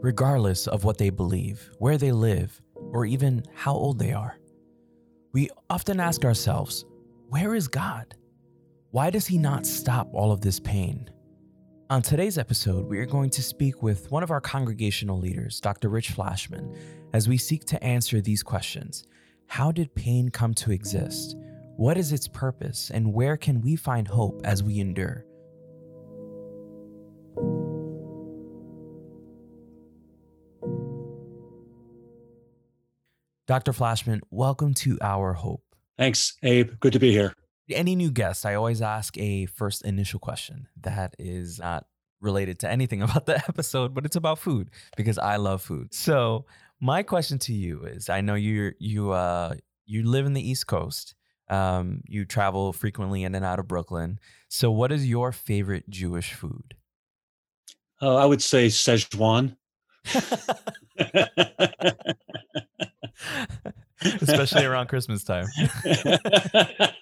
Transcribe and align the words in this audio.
regardless 0.00 0.68
of 0.68 0.84
what 0.84 0.96
they 0.96 1.10
believe, 1.10 1.72
where 1.80 1.98
they 1.98 2.12
live, 2.12 2.62
or 2.92 3.04
even 3.04 3.42
how 3.56 3.74
old 3.74 3.98
they 3.98 4.12
are. 4.12 4.38
We 5.32 5.50
often 5.68 5.98
ask 5.98 6.24
ourselves, 6.24 6.84
where 7.30 7.52
is 7.56 7.66
God? 7.66 8.14
Why 8.92 9.10
does 9.10 9.26
He 9.26 9.38
not 9.38 9.66
stop 9.66 10.08
all 10.12 10.30
of 10.30 10.40
this 10.40 10.60
pain? 10.60 11.10
On 11.88 12.02
today's 12.02 12.36
episode, 12.36 12.88
we 12.88 12.98
are 12.98 13.06
going 13.06 13.30
to 13.30 13.40
speak 13.40 13.80
with 13.80 14.10
one 14.10 14.24
of 14.24 14.32
our 14.32 14.40
congregational 14.40 15.20
leaders, 15.20 15.60
Dr. 15.60 15.88
Rich 15.88 16.10
Flashman, 16.10 16.76
as 17.12 17.28
we 17.28 17.38
seek 17.38 17.64
to 17.66 17.80
answer 17.80 18.20
these 18.20 18.42
questions. 18.42 19.06
How 19.46 19.70
did 19.70 19.94
pain 19.94 20.30
come 20.30 20.52
to 20.54 20.72
exist? 20.72 21.36
What 21.76 21.96
is 21.96 22.10
its 22.10 22.26
purpose? 22.26 22.90
And 22.90 23.14
where 23.14 23.36
can 23.36 23.60
we 23.60 23.76
find 23.76 24.08
hope 24.08 24.40
as 24.42 24.64
we 24.64 24.80
endure? 24.80 25.24
Dr. 33.46 33.72
Flashman, 33.72 34.22
welcome 34.32 34.74
to 34.74 34.98
Our 35.00 35.34
Hope. 35.34 35.62
Thanks, 35.96 36.36
Abe. 36.42 36.80
Good 36.80 36.94
to 36.94 36.98
be 36.98 37.12
here. 37.12 37.32
Any 37.70 37.96
new 37.96 38.10
guest, 38.10 38.46
I 38.46 38.54
always 38.54 38.80
ask 38.80 39.16
a 39.18 39.46
first 39.46 39.84
initial 39.84 40.20
question 40.20 40.68
that 40.82 41.14
is 41.18 41.58
not 41.58 41.86
related 42.20 42.58
to 42.60 42.70
anything 42.70 43.02
about 43.06 43.26
the 43.26 43.36
episode, 43.36 43.94
but 43.94 44.04
it's 44.06 44.16
about 44.16 44.38
food 44.38 44.70
because 44.96 45.18
I 45.18 45.36
love 45.36 45.62
food. 45.62 45.94
So, 45.94 46.46
my 46.80 47.02
question 47.02 47.38
to 47.40 47.52
you 47.54 47.84
is 47.84 48.08
I 48.10 48.20
know 48.20 48.34
you 48.34 48.72
you 48.78 49.12
uh 49.12 49.54
you 49.86 50.02
live 50.02 50.26
in 50.26 50.34
the 50.34 50.48
East 50.48 50.66
Coast. 50.66 51.14
Um 51.48 52.02
you 52.06 52.24
travel 52.24 52.72
frequently 52.72 53.24
in 53.24 53.34
and 53.34 53.44
out 53.44 53.58
of 53.58 53.68
Brooklyn. 53.68 54.18
So, 54.48 54.70
what 54.70 54.92
is 54.92 55.06
your 55.06 55.32
favorite 55.32 55.88
Jewish 55.88 56.34
food? 56.34 56.74
Uh, 58.00 58.16
I 58.16 58.26
would 58.26 58.42
say 58.42 58.66
Szechuan. 58.66 59.56
Especially 64.02 64.64
around 64.64 64.88
Christmas 64.88 65.24
time. 65.24 65.46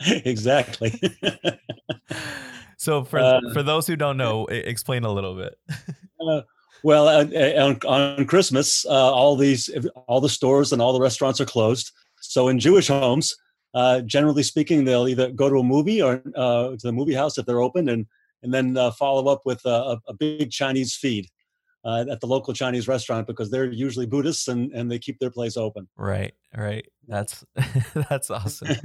exactly. 0.24 1.00
so 2.76 3.04
for 3.04 3.18
Uh, 3.18 3.40
for 3.52 3.62
those 3.62 3.86
who 3.86 3.96
don't 3.96 4.16
know, 4.16 4.46
explain 4.46 5.04
a 5.04 5.12
little 5.12 5.34
bit. 5.34 5.58
Uh, 6.20 6.42
well, 6.82 7.06
uh, 7.06 7.24
on, 7.62 7.78
on 7.86 8.26
Christmas, 8.26 8.84
uh, 8.86 8.90
all 8.90 9.36
these, 9.36 9.70
all 10.08 10.20
the 10.20 10.28
stores 10.28 10.72
and 10.72 10.82
all 10.82 10.92
the 10.92 11.00
restaurants 11.00 11.40
are 11.40 11.44
closed. 11.44 11.92
So 12.20 12.48
in 12.48 12.58
Jewish 12.58 12.88
homes, 12.88 13.36
uh, 13.72 14.00
generally 14.00 14.42
speaking, 14.42 14.84
they'll 14.84 15.06
either 15.06 15.30
go 15.30 15.48
to 15.48 15.60
a 15.60 15.62
movie 15.62 16.02
or 16.02 16.20
uh, 16.34 16.70
to 16.70 16.78
the 16.82 16.90
movie 16.90 17.14
house 17.14 17.38
if 17.38 17.46
they're 17.46 17.62
open, 17.62 17.88
and 17.88 18.04
and 18.42 18.52
then 18.52 18.76
uh, 18.76 18.90
follow 18.90 19.30
up 19.30 19.42
with 19.44 19.64
a, 19.64 20.00
a 20.08 20.12
big 20.14 20.50
Chinese 20.50 20.96
feed 20.96 21.28
uh, 21.88 22.04
at 22.10 22.20
the 22.20 22.26
local 22.26 22.52
Chinese 22.52 22.86
restaurant 22.86 23.26
because 23.26 23.50
they're 23.50 23.72
usually 23.72 24.04
Buddhists 24.04 24.46
and, 24.48 24.70
and 24.72 24.90
they 24.90 24.98
keep 24.98 25.18
their 25.18 25.30
place 25.30 25.56
open. 25.56 25.88
Right, 25.96 26.34
right. 26.54 26.86
That's 27.06 27.42
that's 27.94 28.30
awesome. 28.30 28.68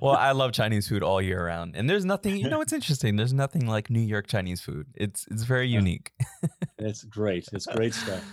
well, 0.00 0.16
I 0.16 0.32
love 0.32 0.52
Chinese 0.52 0.88
food 0.88 1.02
all 1.02 1.20
year 1.20 1.44
round, 1.44 1.76
and 1.76 1.90
there's 1.90 2.06
nothing. 2.06 2.38
You 2.38 2.48
know, 2.48 2.62
it's 2.62 2.72
interesting. 2.72 3.16
There's 3.16 3.34
nothing 3.34 3.66
like 3.66 3.90
New 3.90 4.00
York 4.00 4.26
Chinese 4.26 4.62
food. 4.62 4.86
It's 4.94 5.26
it's 5.30 5.42
very 5.42 5.68
unique. 5.68 6.12
it's 6.78 7.04
great. 7.04 7.46
It's 7.52 7.66
great 7.66 7.92
stuff. 7.92 8.24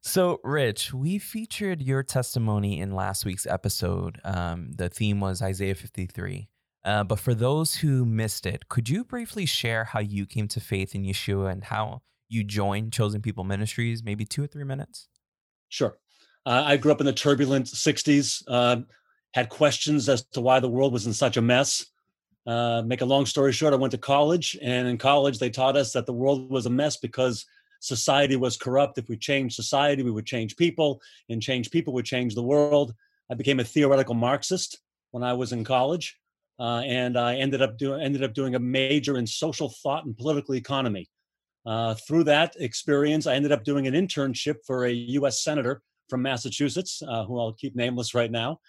So, 0.00 0.40
Rich, 0.44 0.92
we 0.92 1.18
featured 1.18 1.80
your 1.80 2.02
testimony 2.02 2.80
in 2.80 2.92
last 2.92 3.24
week's 3.24 3.46
episode. 3.46 4.20
Um, 4.24 4.70
the 4.72 4.88
theme 4.88 5.18
was 5.18 5.42
Isaiah 5.42 5.74
53. 5.74 6.48
Uh, 6.84 7.02
but 7.02 7.18
for 7.18 7.34
those 7.34 7.74
who 7.74 8.04
missed 8.04 8.46
it, 8.46 8.68
could 8.68 8.88
you 8.88 9.02
briefly 9.02 9.46
share 9.46 9.82
how 9.82 9.98
you 9.98 10.24
came 10.24 10.46
to 10.46 10.60
faith 10.60 10.94
in 10.94 11.02
Yeshua 11.02 11.50
and 11.50 11.64
how 11.64 12.02
you 12.28 12.44
joined 12.44 12.92
Chosen 12.92 13.22
People 13.22 13.44
Ministries? 13.44 14.02
Maybe 14.02 14.24
two 14.24 14.42
or 14.42 14.46
three 14.46 14.64
minutes. 14.64 15.08
Sure. 15.68 15.96
Uh, 16.44 16.62
I 16.64 16.76
grew 16.76 16.92
up 16.92 17.00
in 17.00 17.06
the 17.06 17.12
turbulent 17.12 17.66
60s, 17.66 18.42
uh, 18.48 18.82
had 19.34 19.48
questions 19.48 20.08
as 20.08 20.24
to 20.26 20.40
why 20.40 20.60
the 20.60 20.68
world 20.68 20.92
was 20.92 21.06
in 21.06 21.12
such 21.12 21.36
a 21.36 21.42
mess. 21.42 21.86
Uh, 22.46 22.82
make 22.86 23.00
a 23.00 23.04
long 23.04 23.26
story 23.26 23.52
short, 23.52 23.74
I 23.74 23.76
went 23.76 23.90
to 23.90 23.98
college, 23.98 24.56
and 24.62 24.86
in 24.86 24.98
college, 24.98 25.40
they 25.40 25.50
taught 25.50 25.76
us 25.76 25.92
that 25.92 26.06
the 26.06 26.12
world 26.12 26.48
was 26.48 26.66
a 26.66 26.70
mess 26.70 26.96
because 26.96 27.44
society 27.80 28.36
was 28.36 28.56
corrupt. 28.56 28.98
If 28.98 29.08
we 29.08 29.16
changed 29.16 29.56
society, 29.56 30.04
we 30.04 30.12
would 30.12 30.26
change 30.26 30.56
people, 30.56 31.00
and 31.28 31.42
change 31.42 31.72
people 31.72 31.92
would 31.94 32.04
change 32.04 32.34
the 32.34 32.42
world. 32.42 32.94
I 33.30 33.34
became 33.34 33.58
a 33.58 33.64
theoretical 33.64 34.14
Marxist 34.14 34.78
when 35.10 35.24
I 35.24 35.32
was 35.32 35.52
in 35.52 35.64
college, 35.64 36.16
uh, 36.60 36.82
and 36.86 37.18
I 37.18 37.36
ended 37.36 37.62
up 37.62 37.76
doing 37.76 38.00
ended 38.00 38.22
up 38.22 38.34
doing 38.34 38.54
a 38.54 38.60
major 38.60 39.16
in 39.18 39.26
social 39.26 39.68
thought 39.68 40.04
and 40.04 40.16
political 40.16 40.54
economy. 40.54 41.08
Uh, 41.66 41.94
through 42.06 42.24
that 42.24 42.54
experience, 42.60 43.26
I 43.26 43.34
ended 43.34 43.50
up 43.52 43.64
doing 43.64 43.86
an 43.86 43.94
internship 43.94 44.56
for 44.66 44.84
a 44.86 44.92
U.S. 44.92 45.42
senator 45.42 45.82
from 46.08 46.22
Massachusetts, 46.22 47.02
uh, 47.06 47.24
who 47.24 47.40
I'll 47.40 47.54
keep 47.54 47.74
nameless 47.74 48.14
right 48.14 48.30
now, 48.30 48.60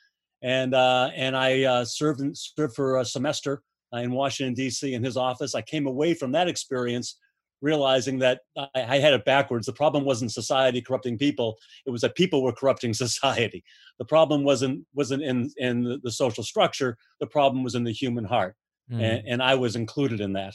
and 0.42 0.74
uh, 0.74 1.12
and 1.16 1.38
I 1.38 1.64
uh, 1.64 1.86
served 1.86 2.22
in, 2.22 2.34
served 2.34 2.76
for 2.76 3.00
a 3.00 3.06
semester 3.06 3.62
uh, 3.94 3.98
in 3.98 4.12
Washington 4.12 4.56
D.C. 4.56 4.94
in 4.94 5.04
his 5.04 5.16
office. 5.16 5.54
I 5.54 5.62
came 5.62 5.86
away 5.86 6.16
from 6.16 6.32
that 6.32 6.48
experience 6.48 7.18
realizing 7.62 8.20
that 8.20 8.42
I, 8.58 8.68
I 8.76 9.00
had 9.00 9.14
it 9.14 9.26
backwards. 9.26 9.66
The 9.68 9.74
problem 9.74 10.04
wasn't 10.04 10.32
society 10.32 10.82
corrupting 10.82 11.20
people; 11.20 11.58
it 11.86 11.92
was 11.92 12.02
that 12.02 12.16
people 12.16 12.42
were 12.42 12.54
corrupting 12.54 12.94
society. 13.06 13.64
The 14.00 14.06
problem 14.06 14.44
wasn't 14.44 14.86
wasn't 14.96 15.22
in 15.22 15.52
in 15.58 15.84
the, 15.84 16.00
the 16.04 16.12
social 16.12 16.44
structure. 16.44 16.98
The 17.20 17.28
problem 17.28 17.64
was 17.64 17.76
in 17.76 17.84
the 17.84 17.94
human 17.94 18.26
heart, 18.26 18.56
Mm. 18.92 19.02
and, 19.02 19.28
and 19.28 19.44
I 19.44 19.54
was 19.56 19.76
included 19.76 20.22
in 20.22 20.32
that. 20.34 20.54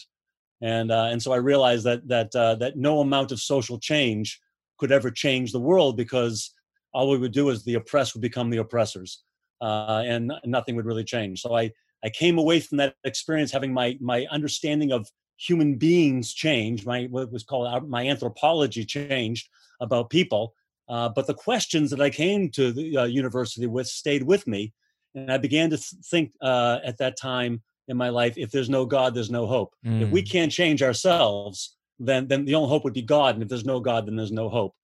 And 0.62 0.92
uh, 0.92 1.08
and 1.10 1.20
so 1.20 1.32
I 1.32 1.36
realized 1.36 1.84
that 1.84 2.06
that 2.08 2.34
uh, 2.34 2.54
that 2.56 2.76
no 2.76 3.00
amount 3.00 3.32
of 3.32 3.40
social 3.40 3.78
change 3.78 4.40
could 4.78 4.92
ever 4.92 5.10
change 5.10 5.50
the 5.50 5.60
world 5.60 5.96
because 5.96 6.54
all 6.94 7.10
we 7.10 7.18
would 7.18 7.32
do 7.32 7.50
is 7.50 7.64
the 7.64 7.74
oppressed 7.74 8.14
would 8.14 8.22
become 8.22 8.48
the 8.48 8.58
oppressors, 8.58 9.22
uh, 9.60 10.04
and 10.06 10.32
nothing 10.44 10.76
would 10.76 10.86
really 10.86 11.04
change. 11.04 11.42
So 11.42 11.56
I 11.56 11.72
I 12.04 12.10
came 12.10 12.38
away 12.38 12.60
from 12.60 12.78
that 12.78 12.94
experience 13.02 13.50
having 13.50 13.74
my 13.74 13.98
my 14.00 14.24
understanding 14.30 14.92
of 14.92 15.08
human 15.36 15.74
beings 15.74 16.32
change, 16.32 16.86
my 16.86 17.04
what 17.10 17.32
was 17.32 17.42
called 17.42 17.66
uh, 17.66 17.80
my 17.80 18.06
anthropology 18.06 18.84
changed 18.84 19.48
about 19.80 20.10
people. 20.10 20.54
Uh, 20.88 21.08
but 21.08 21.26
the 21.26 21.34
questions 21.34 21.90
that 21.90 22.00
I 22.00 22.10
came 22.10 22.50
to 22.50 22.70
the 22.70 22.98
uh, 22.98 23.04
university 23.04 23.66
with 23.66 23.88
stayed 23.88 24.22
with 24.22 24.46
me, 24.46 24.72
and 25.16 25.32
I 25.32 25.38
began 25.38 25.70
to 25.70 25.76
th- 25.76 26.04
think 26.04 26.32
at 26.40 26.98
that 26.98 27.16
time 27.16 27.62
in 27.88 27.96
my 27.96 28.08
life 28.08 28.34
if 28.36 28.50
there's 28.50 28.70
no 28.70 28.86
God, 28.86 29.14
there's 29.14 29.30
no 29.30 29.46
hope. 29.46 29.74
Mm. 29.84 30.02
If 30.02 30.10
we 30.10 30.22
mm. 30.22 30.30
can't 30.30 30.52
change 30.52 30.82
ourselves, 30.82 31.76
then 31.98 32.28
then 32.28 32.44
the 32.44 32.54
only 32.54 32.68
hope 32.68 32.84
would 32.84 32.92
be 32.92 33.02
God. 33.02 33.34
And 33.34 33.42
if 33.42 33.48
there's 33.48 33.64
no 33.64 33.80
God, 33.80 34.06
then 34.06 34.16
there's 34.16 34.32
no 34.32 34.48
hope. 34.48 34.74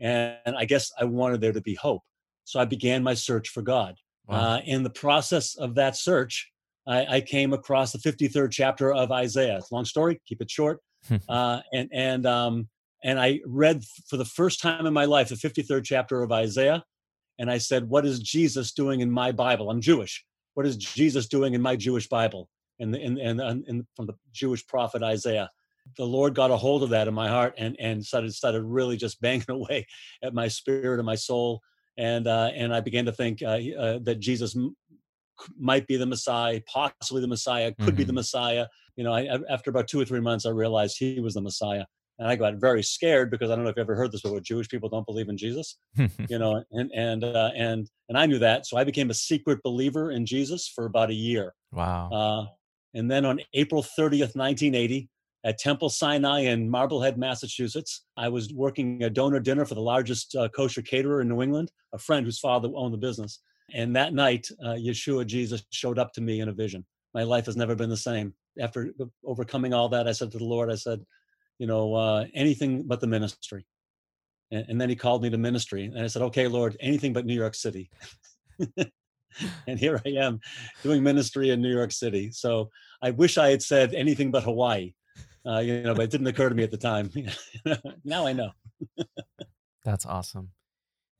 And, 0.00 0.36
and 0.44 0.56
I 0.56 0.64
guess 0.64 0.90
I 0.98 1.04
wanted 1.04 1.40
there 1.40 1.52
to 1.52 1.60
be 1.60 1.74
hope. 1.74 2.02
So 2.44 2.60
I 2.60 2.64
began 2.64 3.02
my 3.02 3.14
search 3.14 3.48
for 3.48 3.62
God. 3.62 3.96
Wow. 4.26 4.36
Uh, 4.36 4.60
in 4.64 4.82
the 4.82 4.90
process 4.90 5.56
of 5.56 5.74
that 5.76 5.96
search, 5.96 6.50
I, 6.86 7.16
I, 7.16 7.20
came 7.20 7.52
across 7.52 7.92
the 7.92 7.98
53rd 7.98 8.50
chapter 8.50 8.92
of 8.92 9.12
Isaiah. 9.12 9.60
Long 9.70 9.84
story, 9.84 10.20
keep 10.26 10.40
it 10.40 10.50
short. 10.50 10.80
uh, 11.28 11.60
and 11.72 11.88
and 11.92 12.26
um, 12.26 12.68
and 13.02 13.20
I 13.20 13.40
read 13.44 13.82
for 14.08 14.16
the 14.16 14.24
first 14.24 14.60
time 14.60 14.86
in 14.86 14.92
my 14.92 15.04
life 15.04 15.28
the 15.28 15.34
53rd 15.34 15.84
chapter 15.84 16.22
of 16.22 16.30
Isaiah, 16.30 16.84
and 17.38 17.50
I 17.50 17.58
said, 17.58 17.88
"What 17.88 18.06
is 18.06 18.20
Jesus 18.20 18.72
doing 18.72 19.00
in 19.00 19.10
my 19.10 19.32
Bible? 19.32 19.70
I'm 19.70 19.80
Jewish. 19.80 20.24
What 20.54 20.66
is 20.66 20.76
Jesus 20.76 21.26
doing 21.26 21.54
in 21.54 21.62
my 21.62 21.76
Jewish 21.76 22.08
Bible?" 22.08 22.48
And 22.78 22.94
and 22.94 23.18
and, 23.18 23.40
and 23.40 23.84
from 23.96 24.06
the 24.06 24.14
Jewish 24.32 24.66
prophet 24.66 25.02
Isaiah, 25.02 25.50
the 25.96 26.04
Lord 26.04 26.34
got 26.34 26.50
a 26.50 26.56
hold 26.56 26.82
of 26.82 26.90
that 26.90 27.08
in 27.08 27.14
my 27.14 27.28
heart 27.28 27.54
and 27.58 27.76
and 27.78 28.04
started 28.04 28.34
started 28.34 28.62
really 28.62 28.96
just 28.96 29.20
banging 29.20 29.50
away 29.50 29.86
at 30.22 30.34
my 30.34 30.48
spirit 30.48 30.98
and 30.98 31.06
my 31.06 31.16
soul. 31.16 31.60
And 31.98 32.26
uh, 32.26 32.50
and 32.54 32.74
I 32.74 32.80
began 32.80 33.04
to 33.04 33.12
think 33.12 33.42
uh, 33.42 33.58
uh, 33.78 33.98
that 34.02 34.18
Jesus 34.18 34.56
m- 34.56 34.74
might 35.58 35.86
be 35.86 35.96
the 35.96 36.06
Messiah, 36.06 36.60
possibly 36.66 37.20
the 37.20 37.28
Messiah, 37.28 37.72
could 37.72 37.88
mm-hmm. 37.88 37.96
be 37.96 38.04
the 38.04 38.12
mm-hmm. 38.12 38.16
Messiah. 38.16 38.66
You 38.96 39.04
know, 39.04 39.12
I, 39.12 39.38
after 39.50 39.70
about 39.70 39.88
two 39.88 40.00
or 40.00 40.04
three 40.04 40.20
months, 40.20 40.46
I 40.46 40.50
realized 40.50 40.96
he 40.98 41.20
was 41.20 41.34
the 41.34 41.42
Messiah 41.42 41.84
and 42.22 42.30
I 42.30 42.36
got 42.36 42.54
very 42.54 42.84
scared 42.84 43.32
because 43.32 43.50
I 43.50 43.56
don't 43.56 43.64
know 43.64 43.70
if 43.70 43.76
you 43.76 43.82
ever 43.82 43.96
heard 43.96 44.12
this, 44.12 44.20
but 44.20 44.44
Jewish 44.44 44.68
people 44.68 44.88
don't 44.88 45.04
believe 45.04 45.28
in 45.28 45.36
Jesus, 45.36 45.76
you 46.28 46.38
know, 46.38 46.62
and 46.70 46.90
and 46.92 47.24
uh, 47.24 47.50
and 47.56 47.90
and 48.08 48.16
I 48.16 48.26
knew 48.26 48.38
that, 48.38 48.64
so 48.64 48.76
I 48.76 48.84
became 48.84 49.10
a 49.10 49.14
secret 49.14 49.60
believer 49.64 50.12
in 50.12 50.24
Jesus 50.24 50.68
for 50.68 50.86
about 50.86 51.10
a 51.10 51.14
year. 51.14 51.52
Wow. 51.72 52.10
Uh, 52.10 52.46
and 52.94 53.10
then 53.10 53.24
on 53.24 53.40
April 53.54 53.82
30th, 53.82 54.36
1980, 54.36 55.08
at 55.44 55.58
Temple 55.58 55.88
Sinai 55.88 56.40
in 56.40 56.70
Marblehead, 56.70 57.18
Massachusetts, 57.18 58.04
I 58.16 58.28
was 58.28 58.52
working 58.52 59.02
a 59.02 59.10
donor 59.10 59.40
dinner 59.40 59.64
for 59.64 59.74
the 59.74 59.80
largest 59.80 60.36
uh, 60.36 60.48
kosher 60.50 60.82
caterer 60.82 61.22
in 61.22 61.28
New 61.28 61.42
England, 61.42 61.72
a 61.92 61.98
friend 61.98 62.24
whose 62.24 62.38
father 62.38 62.68
owned 62.76 62.94
the 62.94 62.98
business. 62.98 63.40
And 63.74 63.96
that 63.96 64.14
night, 64.14 64.46
uh, 64.62 64.74
Yeshua 64.74 65.26
Jesus 65.26 65.64
showed 65.70 65.98
up 65.98 66.12
to 66.12 66.20
me 66.20 66.38
in 66.38 66.48
a 66.48 66.52
vision. 66.52 66.84
My 67.14 67.24
life 67.24 67.46
has 67.46 67.56
never 67.56 67.74
been 67.74 67.90
the 67.90 67.96
same. 67.96 68.32
After 68.60 68.92
overcoming 69.24 69.74
all 69.74 69.88
that, 69.88 70.06
I 70.06 70.12
said 70.12 70.30
to 70.32 70.38
the 70.38 70.44
Lord, 70.44 70.70
I 70.70 70.76
said, 70.76 71.04
you 71.62 71.68
know, 71.68 71.94
uh, 71.94 72.24
anything 72.34 72.82
but 72.82 73.00
the 73.00 73.06
ministry. 73.06 73.64
And, 74.50 74.66
and, 74.68 74.80
then 74.80 74.88
he 74.88 74.96
called 74.96 75.22
me 75.22 75.30
to 75.30 75.38
ministry. 75.38 75.84
And 75.84 76.00
I 76.00 76.08
said, 76.08 76.22
okay, 76.22 76.48
Lord, 76.48 76.76
anything 76.80 77.12
but 77.12 77.24
New 77.24 77.36
York 77.36 77.54
City. 77.54 77.88
and 79.68 79.78
here 79.78 80.02
I 80.04 80.08
am 80.08 80.40
doing 80.82 81.04
ministry 81.04 81.50
in 81.50 81.62
New 81.62 81.72
York 81.72 81.92
City. 81.92 82.32
So 82.32 82.68
I 83.00 83.12
wish 83.12 83.38
I 83.38 83.50
had 83.50 83.62
said 83.62 83.94
anything 83.94 84.32
but 84.32 84.42
Hawaii, 84.42 84.92
uh, 85.46 85.60
you 85.60 85.84
know, 85.84 85.94
but 85.94 86.02
it 86.02 86.10
didn't 86.10 86.26
occur 86.26 86.48
to 86.48 86.54
me 86.56 86.64
at 86.64 86.72
the 86.72 86.76
time. 86.76 87.12
now 88.04 88.26
I 88.26 88.32
know. 88.32 88.50
That's 89.84 90.04
awesome. 90.04 90.50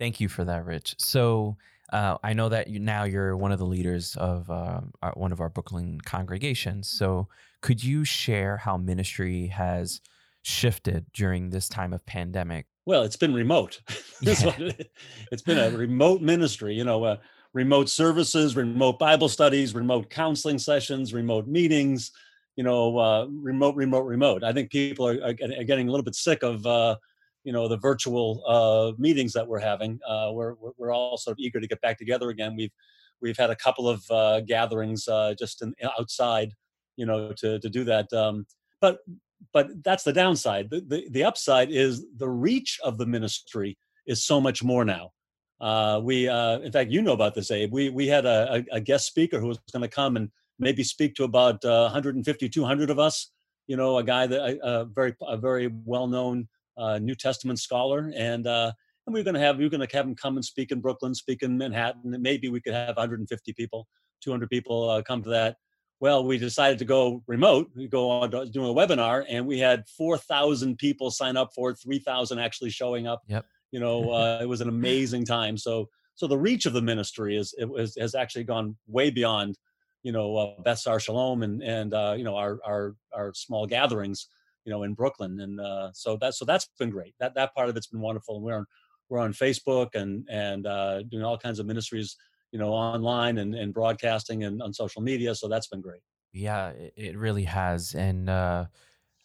Thank 0.00 0.18
you 0.18 0.28
for 0.28 0.42
that, 0.42 0.64
Rich. 0.64 0.96
So 0.98 1.56
uh, 1.92 2.16
I 2.24 2.32
know 2.32 2.48
that 2.48 2.66
you, 2.66 2.80
now 2.80 3.04
you're 3.04 3.36
one 3.36 3.52
of 3.52 3.60
the 3.60 3.64
leaders 3.64 4.16
of 4.16 4.50
uh, 4.50 4.80
our, 5.02 5.12
one 5.12 5.30
of 5.30 5.40
our 5.40 5.50
Brooklyn 5.50 6.00
congregations. 6.00 6.88
So 6.88 7.28
could 7.60 7.84
you 7.84 8.04
share 8.04 8.56
how 8.56 8.76
ministry 8.76 9.46
has 9.46 10.00
shifted 10.42 11.06
during 11.12 11.50
this 11.50 11.68
time 11.68 11.92
of 11.92 12.04
pandemic? 12.06 12.66
Well, 12.84 13.02
it's 13.02 13.16
been 13.16 13.34
remote. 13.34 13.80
Yeah. 14.22 14.52
it, 14.56 14.90
has 15.32 15.42
been 15.42 15.58
a 15.58 15.76
remote 15.76 16.22
ministry, 16.22 16.74
you 16.74 16.84
know, 16.84 17.02
uh, 17.02 17.16
remote 17.54 17.88
services, 17.88 18.54
remote 18.56 18.98
Bible 18.98 19.28
studies, 19.28 19.74
remote 19.74 20.10
counseling 20.10 20.58
sessions, 20.58 21.12
remote 21.12 21.48
meetings, 21.48 22.12
you 22.56 22.64
know, 22.64 22.98
uh, 22.98 23.26
remote, 23.26 23.74
remote, 23.74 24.02
remote. 24.02 24.44
I 24.44 24.52
think 24.52 24.70
people 24.70 25.08
are, 25.08 25.20
are, 25.24 25.32
getting 25.32 25.88
a 25.88 25.90
little 25.90 26.04
bit 26.04 26.14
sick 26.14 26.42
of, 26.42 26.64
uh, 26.66 26.96
you 27.44 27.52
know, 27.52 27.66
the 27.66 27.78
virtual 27.78 28.44
uh, 28.46 28.92
meetings 28.96 29.32
that 29.32 29.46
we're 29.46 29.58
having. 29.58 29.98
Uh, 30.06 30.30
we're, 30.32 30.54
we're 30.78 30.92
all 30.94 31.16
sort 31.16 31.34
of 31.34 31.38
eager 31.40 31.60
to 31.60 31.66
get 31.66 31.80
back 31.80 31.98
together 31.98 32.30
again. 32.30 32.54
We've, 32.56 32.72
we've 33.20 33.36
had 33.36 33.50
a 33.50 33.56
couple 33.56 33.88
of 33.88 34.04
uh, 34.10 34.40
gatherings 34.40 35.08
just 35.38 35.62
in, 35.62 35.74
outside, 35.98 36.52
you 36.96 37.06
know, 37.06 37.32
to, 37.38 37.58
to 37.58 37.68
do 37.68 37.84
that. 37.84 38.12
Um, 38.12 38.46
but 38.80 39.00
but 39.52 39.82
that's 39.82 40.04
the 40.04 40.12
downside. 40.12 40.70
The, 40.70 40.80
the, 40.80 41.06
the 41.10 41.24
upside 41.24 41.70
is 41.70 42.04
the 42.16 42.28
reach 42.28 42.78
of 42.82 42.98
the 42.98 43.06
ministry 43.06 43.76
is 44.06 44.24
so 44.24 44.40
much 44.40 44.62
more 44.62 44.84
now. 44.84 45.10
Uh, 45.60 46.00
we, 46.02 46.28
uh, 46.28 46.58
in 46.58 46.72
fact, 46.72 46.90
you 46.90 47.02
know 47.02 47.12
about 47.12 47.34
this, 47.34 47.50
Abe. 47.50 47.72
We 47.72 47.88
we 47.88 48.08
had 48.08 48.26
a, 48.26 48.64
a, 48.72 48.80
guest 48.80 49.06
speaker 49.06 49.38
who 49.38 49.46
was 49.46 49.60
going 49.72 49.82
to 49.82 49.88
come 49.88 50.16
and 50.16 50.28
maybe 50.58 50.82
speak 50.82 51.14
to 51.14 51.24
about 51.24 51.64
uh, 51.64 51.82
150, 51.82 52.48
200 52.48 52.90
of 52.90 52.98
us. 52.98 53.30
You 53.68 53.76
know, 53.76 53.98
a 53.98 54.02
guy 54.02 54.26
that 54.26 54.58
a 54.60 54.84
very 54.86 55.14
a 55.22 55.36
very 55.36 55.70
well 55.84 56.08
known 56.08 56.48
uh, 56.76 56.98
New 56.98 57.14
Testament 57.14 57.60
scholar, 57.60 58.10
and 58.16 58.44
uh, 58.48 58.72
and 59.06 59.14
we 59.14 59.20
are 59.20 59.24
going 59.24 59.34
to 59.34 59.40
have 59.40 59.56
we 59.56 59.64
are 59.64 59.68
going 59.68 59.86
to 59.86 59.96
have 59.96 60.04
him 60.04 60.16
come 60.16 60.36
and 60.36 60.44
speak 60.44 60.72
in 60.72 60.80
Brooklyn, 60.80 61.14
speak 61.14 61.42
in 61.42 61.56
Manhattan, 61.56 62.12
and 62.12 62.22
maybe 62.22 62.48
we 62.48 62.60
could 62.60 62.74
have 62.74 62.96
150 62.96 63.52
people, 63.52 63.86
200 64.24 64.50
people 64.50 64.90
uh, 64.90 65.02
come 65.02 65.22
to 65.22 65.30
that 65.30 65.58
well, 66.02 66.24
we 66.24 66.36
decided 66.36 66.80
to 66.80 66.84
go 66.84 67.22
remote, 67.28 67.70
we 67.76 67.86
go 67.86 68.10
on 68.10 68.28
doing 68.28 68.68
a 68.68 68.74
webinar, 68.74 69.24
and 69.28 69.46
we 69.46 69.60
had 69.60 69.84
4,000 69.96 70.76
people 70.76 71.12
sign 71.12 71.36
up 71.36 71.50
for 71.54 71.70
it, 71.70 71.78
3,000 71.80 72.40
actually 72.40 72.70
showing 72.70 73.06
up. 73.06 73.22
Yep. 73.28 73.46
You 73.70 73.78
know, 73.78 74.10
uh, 74.12 74.40
it 74.42 74.46
was 74.48 74.60
an 74.60 74.68
amazing 74.68 75.24
time. 75.24 75.56
So, 75.56 75.88
so 76.16 76.26
the 76.26 76.36
reach 76.36 76.66
of 76.66 76.72
the 76.72 76.82
ministry 76.82 77.36
is 77.36 77.54
it 77.56 77.68
was, 77.68 77.96
has 78.00 78.16
actually 78.16 78.42
gone 78.42 78.76
way 78.88 79.10
beyond, 79.10 79.56
you 80.02 80.10
know, 80.10 80.36
uh, 80.36 80.60
Beth 80.62 80.80
Sar 80.80 80.98
Shalom 80.98 81.44
and 81.44 81.62
and 81.62 81.94
uh, 81.94 82.14
you 82.18 82.24
know 82.24 82.34
our 82.34 82.58
our 82.66 82.96
our 83.14 83.32
small 83.34 83.68
gatherings, 83.68 84.26
you 84.64 84.72
know, 84.72 84.82
in 84.82 84.94
Brooklyn, 84.94 85.38
and 85.38 85.60
uh, 85.60 85.90
so 85.94 86.16
that 86.16 86.34
so 86.34 86.44
that's 86.44 86.68
been 86.80 86.90
great. 86.90 87.14
That 87.20 87.36
that 87.36 87.54
part 87.54 87.68
of 87.68 87.76
it's 87.76 87.86
been 87.86 88.00
wonderful. 88.00 88.34
And 88.34 88.44
we're 88.44 88.56
on 88.56 88.66
we're 89.08 89.20
on 89.20 89.32
Facebook 89.32 89.94
and 89.94 90.26
and 90.28 90.66
uh, 90.66 91.02
doing 91.04 91.22
all 91.22 91.38
kinds 91.38 91.60
of 91.60 91.66
ministries 91.66 92.16
you 92.52 92.58
know 92.58 92.72
online 92.72 93.38
and, 93.38 93.54
and 93.54 93.74
broadcasting 93.74 94.44
and 94.44 94.62
on 94.62 94.72
social 94.72 95.02
media 95.02 95.34
so 95.34 95.48
that's 95.48 95.66
been 95.66 95.80
great 95.80 96.00
yeah 96.32 96.72
it 96.96 97.16
really 97.16 97.44
has 97.44 97.94
and 97.94 98.30
uh, 98.30 98.64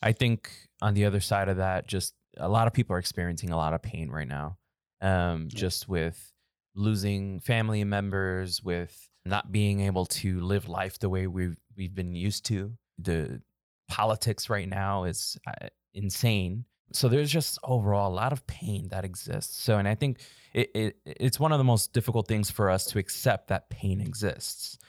i 0.02 0.12
think 0.12 0.52
on 0.82 0.94
the 0.94 1.06
other 1.06 1.20
side 1.20 1.50
of 1.50 1.58
that 1.58 1.88
just 1.88 2.16
a 2.38 2.50
lot 2.50 2.68
of 2.68 2.74
people 2.74 2.96
are 2.96 3.00
experiencing 3.00 3.52
a 3.52 3.58
lot 3.58 3.74
of 3.74 3.82
pain 3.82 4.10
right 4.10 4.28
now 4.28 4.58
um, 5.02 5.48
yeah. 5.52 5.60
just 5.60 5.88
with 5.88 6.32
losing 6.76 7.40
family 7.40 7.84
members 7.84 8.64
with 8.64 9.10
not 9.26 9.52
being 9.52 9.82
able 9.82 10.06
to 10.06 10.40
live 10.42 10.68
life 10.70 10.98
the 11.00 11.10
way 11.10 11.28
we've 11.28 11.58
we've 11.76 11.94
been 11.94 12.16
used 12.16 12.46
to 12.46 12.72
the 12.98 13.42
politics 13.88 14.50
right 14.50 14.68
now 14.68 15.04
is 15.04 15.38
uh, 15.48 15.68
insane 15.94 16.66
so 16.92 17.08
there's 17.10 17.32
just 17.32 17.60
overall 17.64 18.12
a 18.12 18.14
lot 18.14 18.32
of 18.32 18.46
pain 18.48 18.88
that 18.90 19.06
exists 19.06 19.62
so 19.62 19.78
and 19.78 19.88
i 19.88 19.96
think 19.96 20.18
it, 20.58 20.72
it, 20.74 20.96
it's 21.06 21.40
one 21.40 21.52
of 21.52 21.60
the 21.60 21.64
most 21.64 21.94
difficult 21.94 22.28
things 22.28 22.50
for 22.50 22.72
us 22.72 22.86
to 22.88 22.98
accept 22.98 23.50
that 23.50 23.70
pain 23.70 24.02
exists. 24.02 24.80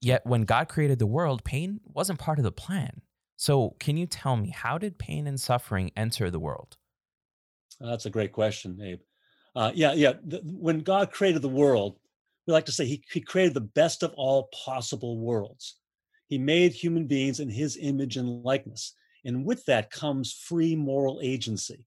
Yet 0.00 0.26
when 0.26 0.42
God 0.42 0.68
created 0.68 0.98
the 0.98 1.06
world, 1.06 1.44
pain 1.44 1.80
wasn't 1.84 2.18
part 2.18 2.38
of 2.38 2.44
the 2.44 2.50
plan. 2.50 3.02
So, 3.36 3.76
can 3.78 3.96
you 3.96 4.06
tell 4.06 4.36
me 4.36 4.50
how 4.50 4.78
did 4.78 4.98
pain 4.98 5.28
and 5.28 5.40
suffering 5.40 5.92
enter 5.96 6.28
the 6.30 6.40
world? 6.40 6.76
That's 7.80 8.06
a 8.06 8.10
great 8.10 8.32
question, 8.32 8.80
Abe. 8.82 9.00
Uh, 9.54 9.70
yeah, 9.72 9.92
yeah. 9.92 10.14
The, 10.24 10.40
when 10.44 10.80
God 10.80 11.12
created 11.12 11.42
the 11.42 11.48
world, 11.48 12.00
we 12.46 12.52
like 12.52 12.66
to 12.66 12.72
say 12.72 12.84
he, 12.84 13.04
he 13.12 13.20
created 13.20 13.54
the 13.54 13.60
best 13.60 14.02
of 14.02 14.12
all 14.14 14.48
possible 14.64 15.20
worlds. 15.20 15.76
He 16.26 16.38
made 16.38 16.72
human 16.72 17.06
beings 17.06 17.38
in 17.38 17.48
his 17.48 17.78
image 17.80 18.16
and 18.16 18.42
likeness. 18.42 18.94
And 19.24 19.44
with 19.44 19.64
that 19.66 19.90
comes 19.90 20.32
free 20.32 20.76
moral 20.76 21.20
agency 21.22 21.84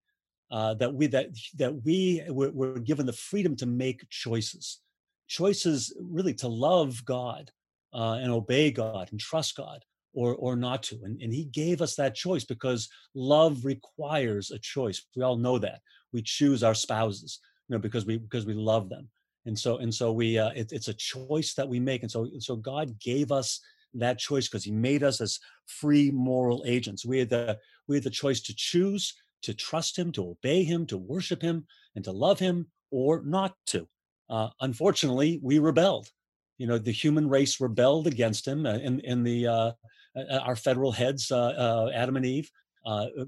uh, 0.51 0.73
that 0.75 0.93
we 0.93 1.07
that 1.07 1.29
that 1.57 1.83
we 1.83 2.21
were, 2.27 2.51
were, 2.51 2.79
given 2.79 3.05
the 3.05 3.13
freedom 3.13 3.55
to 3.55 3.65
make 3.65 4.07
choices, 4.09 4.79
choices 5.27 5.95
really 6.01 6.33
to 6.35 6.47
love 6.47 7.03
God 7.05 7.49
uh, 7.93 8.19
and 8.21 8.31
obey 8.31 8.69
God 8.69 9.07
and 9.11 9.19
trust 9.19 9.55
God, 9.55 9.83
or 10.13 10.35
or 10.35 10.57
not 10.57 10.83
to. 10.83 10.99
And, 11.03 11.21
and 11.21 11.33
He 11.33 11.45
gave 11.45 11.81
us 11.81 11.95
that 11.95 12.15
choice 12.15 12.43
because 12.43 12.89
love 13.15 13.63
requires 13.63 14.51
a 14.51 14.59
choice. 14.59 15.05
We 15.15 15.23
all 15.23 15.37
know 15.37 15.57
that 15.59 15.79
we 16.11 16.21
choose 16.21 16.63
our 16.63 16.75
spouses, 16.75 17.39
you 17.69 17.75
know, 17.75 17.79
because 17.79 18.05
we 18.05 18.17
because 18.17 18.45
we 18.45 18.53
love 18.53 18.89
them. 18.89 19.07
And 19.45 19.57
so 19.57 19.77
and 19.77 19.93
so 19.93 20.11
we 20.11 20.37
uh, 20.37 20.49
it, 20.49 20.73
it's 20.73 20.89
a 20.89 20.93
choice 20.93 21.53
that 21.53 21.67
we 21.67 21.79
make. 21.79 22.01
And 22.01 22.11
so 22.11 22.27
so 22.39 22.57
God 22.57 22.99
gave 22.99 23.31
us 23.31 23.61
that 23.93 24.19
choice 24.19 24.47
because 24.47 24.63
He 24.63 24.71
made 24.71 25.03
us 25.03 25.21
as 25.21 25.39
free 25.65 26.11
moral 26.11 26.63
agents. 26.65 27.05
We 27.05 27.19
had 27.19 27.29
the 27.29 27.57
we 27.87 27.95
had 27.97 28.03
the 28.03 28.09
choice 28.09 28.41
to 28.41 28.55
choose 28.55 29.13
to 29.43 29.53
trust 29.53 29.97
him, 29.97 30.11
to 30.13 30.29
obey 30.29 30.63
him, 30.63 30.85
to 30.87 30.97
worship 30.97 31.41
him, 31.41 31.65
and 31.95 32.03
to 32.05 32.11
love 32.11 32.39
him, 32.39 32.67
or 32.91 33.21
not 33.23 33.55
to. 33.67 33.87
Uh, 34.29 34.49
unfortunately, 34.61 35.39
we 35.43 35.59
rebelled. 35.59 36.09
You 36.57 36.67
know, 36.67 36.77
the 36.77 36.91
human 36.91 37.27
race 37.27 37.59
rebelled 37.59 38.07
against 38.07 38.47
him. 38.47 38.65
Uh, 38.65 38.75
in 38.75 38.99
in 39.01 39.23
the 39.23 39.47
uh, 39.47 39.71
uh 40.15 40.37
our 40.43 40.55
federal 40.55 40.91
heads, 40.91 41.31
uh, 41.31 41.37
uh, 41.37 41.91
Adam 41.93 42.17
and 42.17 42.25
Eve, 42.25 42.49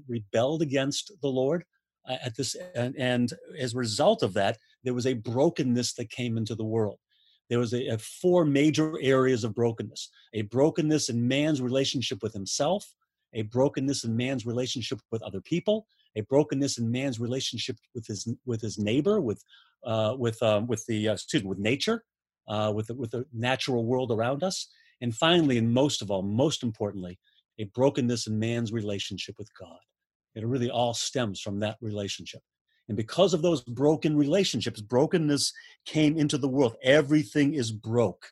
rebelled 0.08 0.62
against 0.62 1.12
the 1.20 1.28
Lord. 1.28 1.64
at 2.08 2.36
this, 2.36 2.54
and, 2.74 2.94
and 2.96 3.32
as 3.58 3.74
a 3.74 3.78
result 3.78 4.22
of 4.22 4.34
that, 4.34 4.58
there 4.84 4.94
was 4.94 5.06
a 5.06 5.14
brokenness 5.14 5.94
that 5.94 6.10
came 6.10 6.36
into 6.36 6.54
the 6.54 6.64
world. 6.64 6.98
There 7.50 7.58
was 7.58 7.74
a, 7.74 7.86
a 7.88 7.98
four 7.98 8.44
major 8.44 8.98
areas 9.00 9.44
of 9.44 9.54
brokenness 9.54 10.10
a 10.34 10.42
brokenness 10.42 11.08
in 11.08 11.26
man's 11.26 11.60
relationship 11.60 12.22
with 12.22 12.32
himself 12.32 12.94
a 13.34 13.42
brokenness 13.42 14.04
in 14.04 14.16
man's 14.16 14.46
relationship 14.46 15.00
with 15.10 15.22
other 15.22 15.40
people 15.40 15.86
a 16.16 16.22
brokenness 16.22 16.78
in 16.78 16.90
man's 16.90 17.20
relationship 17.20 17.76
with 17.94 18.06
his 18.06 18.28
with 18.46 18.60
his 18.60 18.78
neighbor 18.78 19.20
with 19.20 19.42
uh, 19.84 20.14
with 20.18 20.42
um, 20.42 20.66
with 20.66 20.84
the 20.86 21.08
uh, 21.08 21.12
excuse 21.12 21.42
me 21.42 21.48
with 21.48 21.58
nature 21.58 22.04
uh, 22.48 22.72
with 22.74 22.86
the, 22.86 22.94
with 22.94 23.10
the 23.10 23.24
natural 23.32 23.84
world 23.84 24.10
around 24.10 24.42
us 24.42 24.68
and 25.00 25.14
finally 25.14 25.58
and 25.58 25.72
most 25.72 26.02
of 26.02 26.10
all 26.10 26.22
most 26.22 26.62
importantly 26.62 27.18
a 27.58 27.64
brokenness 27.64 28.26
in 28.26 28.38
man's 28.38 28.72
relationship 28.72 29.34
with 29.38 29.48
god. 29.58 29.78
It 30.34 30.46
really 30.46 30.70
all 30.70 30.94
stems 30.94 31.40
from 31.40 31.60
that 31.60 31.76
relationship 31.80 32.42
and 32.88 32.96
because 32.96 33.32
of 33.32 33.42
those 33.42 33.62
broken 33.62 34.16
relationships, 34.16 34.80
brokenness 34.80 35.52
came 35.86 36.18
into 36.18 36.36
the 36.36 36.48
world. 36.48 36.76
Everything 36.82 37.54
is 37.54 37.72
broke. 37.72 38.30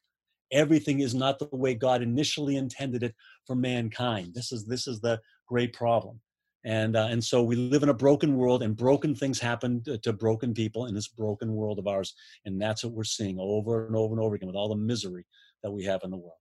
Everything 0.50 1.00
is 1.00 1.14
not 1.14 1.38
the 1.38 1.48
way 1.52 1.74
God 1.74 2.02
initially 2.02 2.56
intended 2.56 3.02
it 3.02 3.14
for 3.46 3.56
mankind. 3.56 4.34
This 4.34 4.52
is 4.52 4.66
this 4.66 4.86
is 4.86 5.00
the 5.00 5.20
great 5.48 5.72
problem. 5.72 6.20
And 6.64 6.94
uh, 6.94 7.08
and 7.10 7.24
so 7.24 7.42
we 7.42 7.56
live 7.56 7.82
in 7.82 7.88
a 7.88 7.94
broken 7.94 8.36
world, 8.36 8.62
and 8.62 8.76
broken 8.76 9.14
things 9.14 9.40
happen 9.40 9.82
to, 9.84 9.98
to 9.98 10.12
broken 10.12 10.52
people 10.52 10.86
in 10.86 10.94
this 10.94 11.08
broken 11.08 11.54
world 11.54 11.78
of 11.78 11.86
ours. 11.86 12.14
And 12.44 12.60
that's 12.60 12.84
what 12.84 12.92
we're 12.92 13.04
seeing 13.04 13.38
over 13.40 13.86
and 13.86 13.96
over 13.96 14.14
and 14.14 14.22
over 14.22 14.34
again 14.34 14.46
with 14.46 14.56
all 14.56 14.68
the 14.68 14.76
misery 14.76 15.24
that 15.62 15.70
we 15.70 15.84
have 15.84 16.02
in 16.04 16.10
the 16.10 16.18
world. 16.18 16.36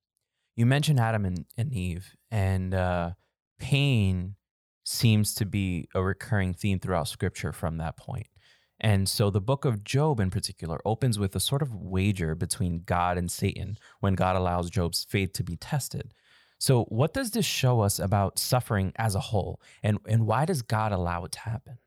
You 0.55 0.65
mentioned 0.65 0.99
Adam 0.99 1.25
and, 1.25 1.45
and 1.57 1.71
Eve, 1.71 2.15
and 2.29 2.73
uh, 2.73 3.11
pain 3.57 4.35
seems 4.83 5.33
to 5.35 5.45
be 5.45 5.87
a 5.93 6.01
recurring 6.01 6.53
theme 6.53 6.79
throughout 6.79 7.07
scripture 7.07 7.51
from 7.51 7.77
that 7.77 7.97
point. 7.97 8.27
And 8.79 9.07
so 9.07 9.29
the 9.29 9.39
book 9.39 9.63
of 9.63 9.83
Job 9.83 10.19
in 10.19 10.31
particular 10.31 10.79
opens 10.83 11.19
with 11.19 11.35
a 11.35 11.39
sort 11.39 11.61
of 11.61 11.73
wager 11.73 12.33
between 12.33 12.81
God 12.85 13.17
and 13.17 13.31
Satan 13.31 13.77
when 13.99 14.15
God 14.15 14.35
allows 14.35 14.71
Job's 14.71 15.05
faith 15.07 15.33
to 15.33 15.43
be 15.43 15.55
tested. 15.55 16.13
So, 16.57 16.83
what 16.85 17.13
does 17.13 17.31
this 17.31 17.45
show 17.45 17.79
us 17.79 17.97
about 17.97 18.37
suffering 18.37 18.91
as 18.95 19.15
a 19.15 19.19
whole? 19.19 19.59
And, 19.81 19.97
and 20.07 20.27
why 20.27 20.45
does 20.45 20.61
God 20.61 20.91
allow 20.91 21.25
it 21.25 21.31
to 21.33 21.39
happen? 21.39 21.79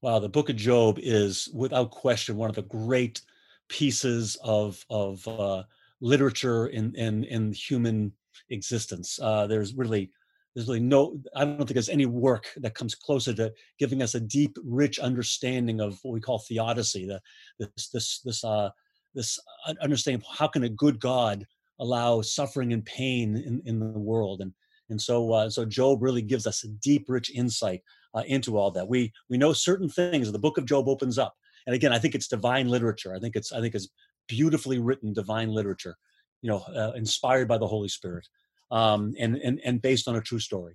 Well, 0.00 0.18
the 0.18 0.28
book 0.28 0.48
of 0.48 0.56
Job 0.56 0.98
is 1.00 1.48
without 1.54 1.92
question 1.92 2.36
one 2.36 2.50
of 2.50 2.56
the 2.56 2.62
great 2.62 3.20
pieces 3.68 4.36
of, 4.42 4.84
of 4.90 5.26
uh, 5.28 5.62
literature 6.00 6.66
in, 6.66 6.94
in, 6.96 7.22
in 7.24 7.52
human 7.52 8.12
existence. 8.50 9.20
Uh, 9.22 9.46
there's 9.46 9.74
really 9.74 10.10
there's 10.54 10.68
really 10.68 10.80
no 10.80 11.18
i 11.34 11.44
don't 11.44 11.58
think 11.58 11.72
there's 11.72 11.88
any 11.88 12.06
work 12.06 12.48
that 12.56 12.74
comes 12.74 12.94
closer 12.94 13.32
to 13.32 13.52
giving 13.78 14.02
us 14.02 14.14
a 14.14 14.20
deep 14.20 14.56
rich 14.64 14.98
understanding 14.98 15.80
of 15.80 15.98
what 16.02 16.12
we 16.12 16.20
call 16.20 16.38
theodicy 16.38 17.06
the 17.06 17.20
this 17.58 17.88
this 17.88 18.20
this 18.24 18.44
uh 18.44 18.70
this 19.14 19.38
understanding 19.80 20.22
how 20.38 20.46
can 20.48 20.64
a 20.64 20.68
good 20.68 20.98
god 21.00 21.46
allow 21.82 22.20
suffering 22.22 22.72
and 22.72 22.84
pain 22.84 23.36
in, 23.36 23.60
in 23.66 23.78
the 23.80 23.98
world? 23.98 24.40
And 24.40 24.52
and 24.88 25.00
so 25.00 25.32
uh, 25.32 25.50
so 25.50 25.64
job 25.64 26.02
really 26.02 26.22
gives 26.22 26.46
us 26.46 26.64
a 26.64 26.68
deep 26.68 27.06
rich 27.08 27.30
insight 27.30 27.82
uh, 28.14 28.22
into 28.26 28.56
all 28.56 28.70
that. 28.72 28.88
We 28.88 29.12
we 29.28 29.36
know 29.36 29.52
certain 29.52 29.88
things. 29.88 30.30
The 30.30 30.38
book 30.38 30.58
of 30.58 30.66
job 30.66 30.88
opens 30.88 31.18
up. 31.18 31.34
And 31.66 31.74
again 31.74 31.92
i 31.92 31.98
think 31.98 32.14
it's 32.14 32.28
divine 32.28 32.68
literature. 32.68 33.14
I 33.14 33.18
think 33.18 33.36
it's 33.36 33.52
i 33.52 33.60
think 33.60 33.74
it's 33.74 33.88
beautifully 34.28 34.78
written 34.78 35.12
divine 35.12 35.50
literature 35.50 35.96
you 36.42 36.50
know 36.50 36.58
uh, 36.76 36.92
inspired 36.94 37.48
by 37.48 37.58
the 37.58 37.66
holy 37.66 37.88
spirit 37.88 38.26
um, 38.72 39.14
and, 39.18 39.36
and, 39.36 39.60
and 39.64 39.80
based 39.80 40.08
on 40.08 40.16
a 40.16 40.20
true 40.20 40.40
story. 40.40 40.74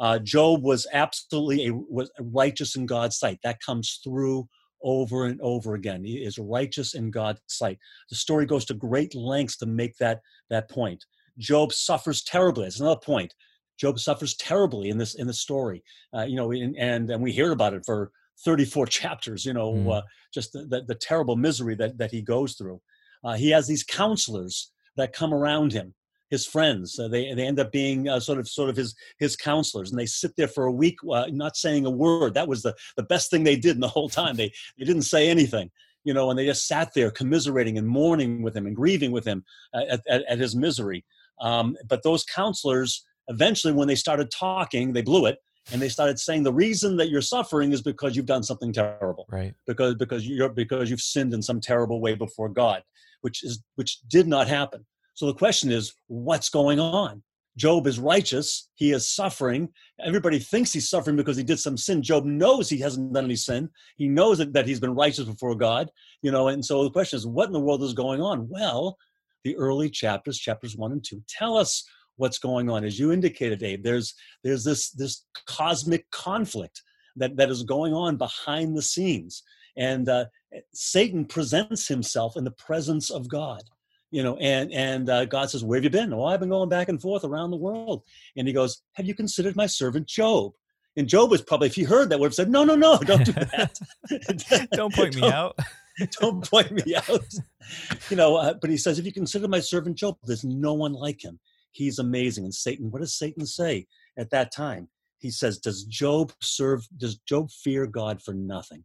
Uh, 0.00 0.18
Job 0.18 0.62
was 0.62 0.88
absolutely 0.92 1.68
a, 1.68 1.74
was 1.74 2.10
righteous 2.18 2.74
in 2.74 2.86
God's 2.86 3.18
sight. 3.18 3.38
That 3.44 3.60
comes 3.60 4.00
through 4.02 4.48
over 4.82 5.26
and 5.26 5.40
over 5.40 5.74
again. 5.74 6.04
He 6.04 6.16
is 6.16 6.38
righteous 6.38 6.94
in 6.94 7.10
God's 7.10 7.40
sight. 7.46 7.78
The 8.10 8.16
story 8.16 8.46
goes 8.46 8.64
to 8.66 8.74
great 8.74 9.14
lengths 9.14 9.56
to 9.58 9.66
make 9.66 9.96
that, 9.98 10.20
that 10.50 10.68
point. 10.68 11.04
Job 11.38 11.72
suffers 11.72 12.22
terribly. 12.22 12.64
That's 12.64 12.80
another 12.80 13.00
point. 13.00 13.34
Job 13.78 13.98
suffers 13.98 14.36
terribly 14.36 14.88
in 14.88 14.98
this 14.98 15.14
in 15.14 15.26
the 15.26 15.34
story. 15.34 15.82
Uh, 16.14 16.22
you 16.22 16.36
know, 16.36 16.50
and, 16.50 16.76
and, 16.76 17.10
and 17.10 17.22
we 17.22 17.32
hear 17.32 17.52
about 17.52 17.74
it 17.74 17.84
for 17.84 18.10
34 18.44 18.86
chapters. 18.88 19.44
You 19.44 19.52
know, 19.52 19.72
mm. 19.72 19.92
uh, 19.92 20.02
just 20.32 20.52
the, 20.52 20.66
the, 20.66 20.82
the, 20.86 20.94
terrible 20.94 21.36
misery 21.36 21.74
that 21.76 21.98
that 21.98 22.10
he 22.10 22.22
goes 22.22 22.54
through. 22.54 22.80
Uh, 23.24 23.34
he 23.34 23.50
has 23.50 23.66
these 23.66 23.82
counselors 23.82 24.70
that 24.96 25.12
come 25.12 25.34
around 25.34 25.72
him 25.72 25.94
his 26.30 26.46
friends. 26.46 26.98
Uh, 26.98 27.08
they 27.08 27.32
they 27.34 27.46
end 27.46 27.60
up 27.60 27.72
being 27.72 28.08
uh, 28.08 28.20
sort 28.20 28.38
of 28.38 28.48
sort 28.48 28.70
of 28.70 28.76
his 28.76 28.94
his 29.18 29.36
counselors, 29.36 29.90
and 29.90 29.98
they 29.98 30.06
sit 30.06 30.32
there 30.36 30.48
for 30.48 30.64
a 30.64 30.72
week, 30.72 30.96
uh, 31.10 31.26
not 31.30 31.56
saying 31.56 31.86
a 31.86 31.90
word. 31.90 32.34
That 32.34 32.48
was 32.48 32.62
the 32.62 32.74
the 32.96 33.02
best 33.02 33.30
thing 33.30 33.44
they 33.44 33.56
did 33.56 33.76
in 33.76 33.80
the 33.80 33.88
whole 33.88 34.08
time. 34.08 34.36
They 34.36 34.52
they 34.78 34.84
didn't 34.84 35.02
say 35.02 35.28
anything, 35.28 35.70
you 36.04 36.14
know, 36.14 36.30
and 36.30 36.38
they 36.38 36.46
just 36.46 36.66
sat 36.66 36.92
there 36.94 37.10
commiserating 37.10 37.78
and 37.78 37.86
mourning 37.86 38.42
with 38.42 38.56
him 38.56 38.66
and 38.66 38.76
grieving 38.76 39.12
with 39.12 39.26
him 39.26 39.44
uh, 39.72 39.82
at, 39.90 40.00
at, 40.08 40.24
at 40.28 40.38
his 40.38 40.56
misery. 40.56 41.04
Um, 41.40 41.76
but 41.88 42.02
those 42.02 42.24
counselors, 42.24 43.04
eventually, 43.28 43.72
when 43.72 43.88
they 43.88 43.96
started 43.96 44.30
talking, 44.30 44.92
they 44.92 45.02
blew 45.02 45.26
it. 45.26 45.38
And 45.72 45.80
they 45.80 45.88
started 45.88 46.18
saying 46.18 46.42
the 46.42 46.52
reason 46.52 46.98
that 46.98 47.08
you're 47.08 47.22
suffering 47.22 47.72
is 47.72 47.80
because 47.80 48.14
you've 48.14 48.26
done 48.26 48.42
something 48.42 48.70
terrible, 48.70 49.24
right? 49.30 49.54
Because 49.66 49.94
because 49.94 50.28
you're 50.28 50.50
because 50.50 50.90
you've 50.90 51.00
sinned 51.00 51.32
in 51.32 51.40
some 51.40 51.58
terrible 51.58 52.02
way 52.02 52.14
before 52.14 52.50
God, 52.50 52.82
which 53.22 53.42
is 53.42 53.62
which 53.76 54.00
did 54.06 54.28
not 54.28 54.46
happen 54.46 54.84
so 55.14 55.26
the 55.26 55.34
question 55.34 55.70
is, 55.70 55.94
what's 56.08 56.48
going 56.48 56.80
on? 56.80 57.22
Job 57.56 57.86
is 57.86 58.00
righteous. 58.00 58.68
He 58.74 58.90
is 58.90 59.08
suffering. 59.08 59.68
Everybody 60.04 60.40
thinks 60.40 60.72
he's 60.72 60.88
suffering 60.88 61.16
because 61.16 61.36
he 61.36 61.44
did 61.44 61.60
some 61.60 61.76
sin. 61.76 62.02
Job 62.02 62.24
knows 62.24 62.68
he 62.68 62.78
hasn't 62.78 63.12
done 63.12 63.26
any 63.26 63.36
sin. 63.36 63.70
He 63.96 64.08
knows 64.08 64.38
that, 64.38 64.52
that 64.54 64.66
he's 64.66 64.80
been 64.80 64.94
righteous 64.94 65.26
before 65.26 65.54
God, 65.54 65.88
you 66.20 66.32
know. 66.32 66.48
And 66.48 66.64
so 66.64 66.82
the 66.82 66.90
question 66.90 67.16
is, 67.16 67.28
what 67.28 67.46
in 67.46 67.52
the 67.52 67.60
world 67.60 67.84
is 67.84 67.92
going 67.92 68.20
on? 68.20 68.48
Well, 68.48 68.96
the 69.44 69.56
early 69.56 69.88
chapters, 69.88 70.38
chapters 70.38 70.76
one 70.76 70.90
and 70.90 71.04
two, 71.04 71.22
tell 71.28 71.56
us 71.56 71.88
what's 72.16 72.38
going 72.38 72.68
on. 72.68 72.84
As 72.84 72.98
you 72.98 73.12
indicated, 73.12 73.62
Abe, 73.62 73.84
there's 73.84 74.14
there's 74.42 74.64
this 74.64 74.90
this 74.90 75.24
cosmic 75.46 76.10
conflict 76.10 76.82
that 77.14 77.36
that 77.36 77.50
is 77.50 77.62
going 77.62 77.94
on 77.94 78.16
behind 78.16 78.76
the 78.76 78.82
scenes, 78.82 79.44
and 79.76 80.08
uh, 80.08 80.24
Satan 80.72 81.24
presents 81.24 81.86
himself 81.86 82.36
in 82.36 82.42
the 82.42 82.50
presence 82.50 83.10
of 83.10 83.28
God 83.28 83.62
you 84.14 84.22
know 84.22 84.36
and 84.36 84.72
and 84.72 85.10
uh, 85.10 85.24
god 85.24 85.50
says 85.50 85.64
where 85.64 85.76
have 85.76 85.84
you 85.84 85.90
been? 85.90 86.12
Oh 86.12 86.24
i've 86.24 86.38
been 86.38 86.48
going 86.48 86.68
back 86.68 86.88
and 86.88 87.02
forth 87.02 87.24
around 87.24 87.50
the 87.50 87.56
world. 87.56 88.04
And 88.36 88.46
he 88.46 88.54
goes 88.54 88.82
have 88.92 89.06
you 89.06 89.14
considered 89.14 89.56
my 89.56 89.66
servant 89.66 90.06
job? 90.06 90.52
And 90.96 91.08
job 91.08 91.32
was 91.32 91.42
probably 91.42 91.66
if 91.66 91.74
he 91.74 91.82
heard 91.82 92.10
that 92.10 92.20
would 92.20 92.28
have 92.28 92.34
said 92.34 92.48
no 92.48 92.62
no 92.62 92.76
no 92.76 92.96
don't 93.04 93.24
do 93.24 93.32
that. 93.32 93.76
Don't 94.72 94.94
point 94.94 95.16
me 95.16 95.28
out. 95.28 95.58
don't 96.20 96.48
point 96.48 96.72
me 96.72 96.94
out. 96.96 97.28
You 98.08 98.16
know 98.16 98.36
uh, 98.36 98.54
but 98.60 98.70
he 98.70 98.76
says 98.76 99.00
if 99.00 99.04
you 99.04 99.12
consider 99.12 99.48
my 99.48 99.60
servant 99.60 99.96
job? 99.96 100.16
There's 100.22 100.44
no 100.44 100.74
one 100.74 100.92
like 100.92 101.24
him. 101.24 101.40
He's 101.72 101.98
amazing. 101.98 102.44
And 102.44 102.54
satan 102.54 102.92
what 102.92 103.00
does 103.00 103.18
satan 103.18 103.46
say 103.46 103.86
at 104.16 104.30
that 104.30 104.52
time? 104.52 104.88
He 105.18 105.30
says 105.30 105.58
does 105.58 105.82
job 105.84 106.32
serve 106.40 106.86
does 106.96 107.16
job 107.28 107.50
fear 107.50 107.84
god 107.88 108.22
for 108.22 108.32
nothing 108.32 108.84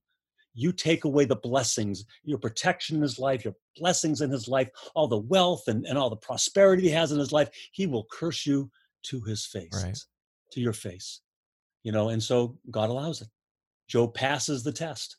you 0.53 0.71
take 0.71 1.05
away 1.05 1.25
the 1.25 1.35
blessings, 1.35 2.05
your 2.23 2.37
protection 2.37 2.97
in 2.97 3.01
his 3.01 3.19
life, 3.19 3.45
your 3.45 3.55
blessings 3.77 4.21
in 4.21 4.29
his 4.29 4.47
life, 4.47 4.69
all 4.95 5.07
the 5.07 5.17
wealth 5.17 5.67
and, 5.67 5.85
and 5.85 5.97
all 5.97 6.09
the 6.09 6.15
prosperity 6.15 6.83
he 6.83 6.89
has 6.89 7.11
in 7.11 7.19
his 7.19 7.31
life, 7.31 7.49
he 7.71 7.87
will 7.87 8.07
curse 8.11 8.45
you 8.45 8.69
to 9.03 9.21
his 9.21 9.45
face, 9.45 9.83
right. 9.83 9.97
to 10.51 10.59
your 10.59 10.73
face. 10.73 11.21
You 11.83 11.91
know, 11.91 12.09
and 12.09 12.21
so 12.21 12.57
God 12.71 12.89
allows 12.89 13.21
it. 13.21 13.29
Job 13.87 14.13
passes 14.13 14.63
the 14.63 14.71
test 14.71 15.17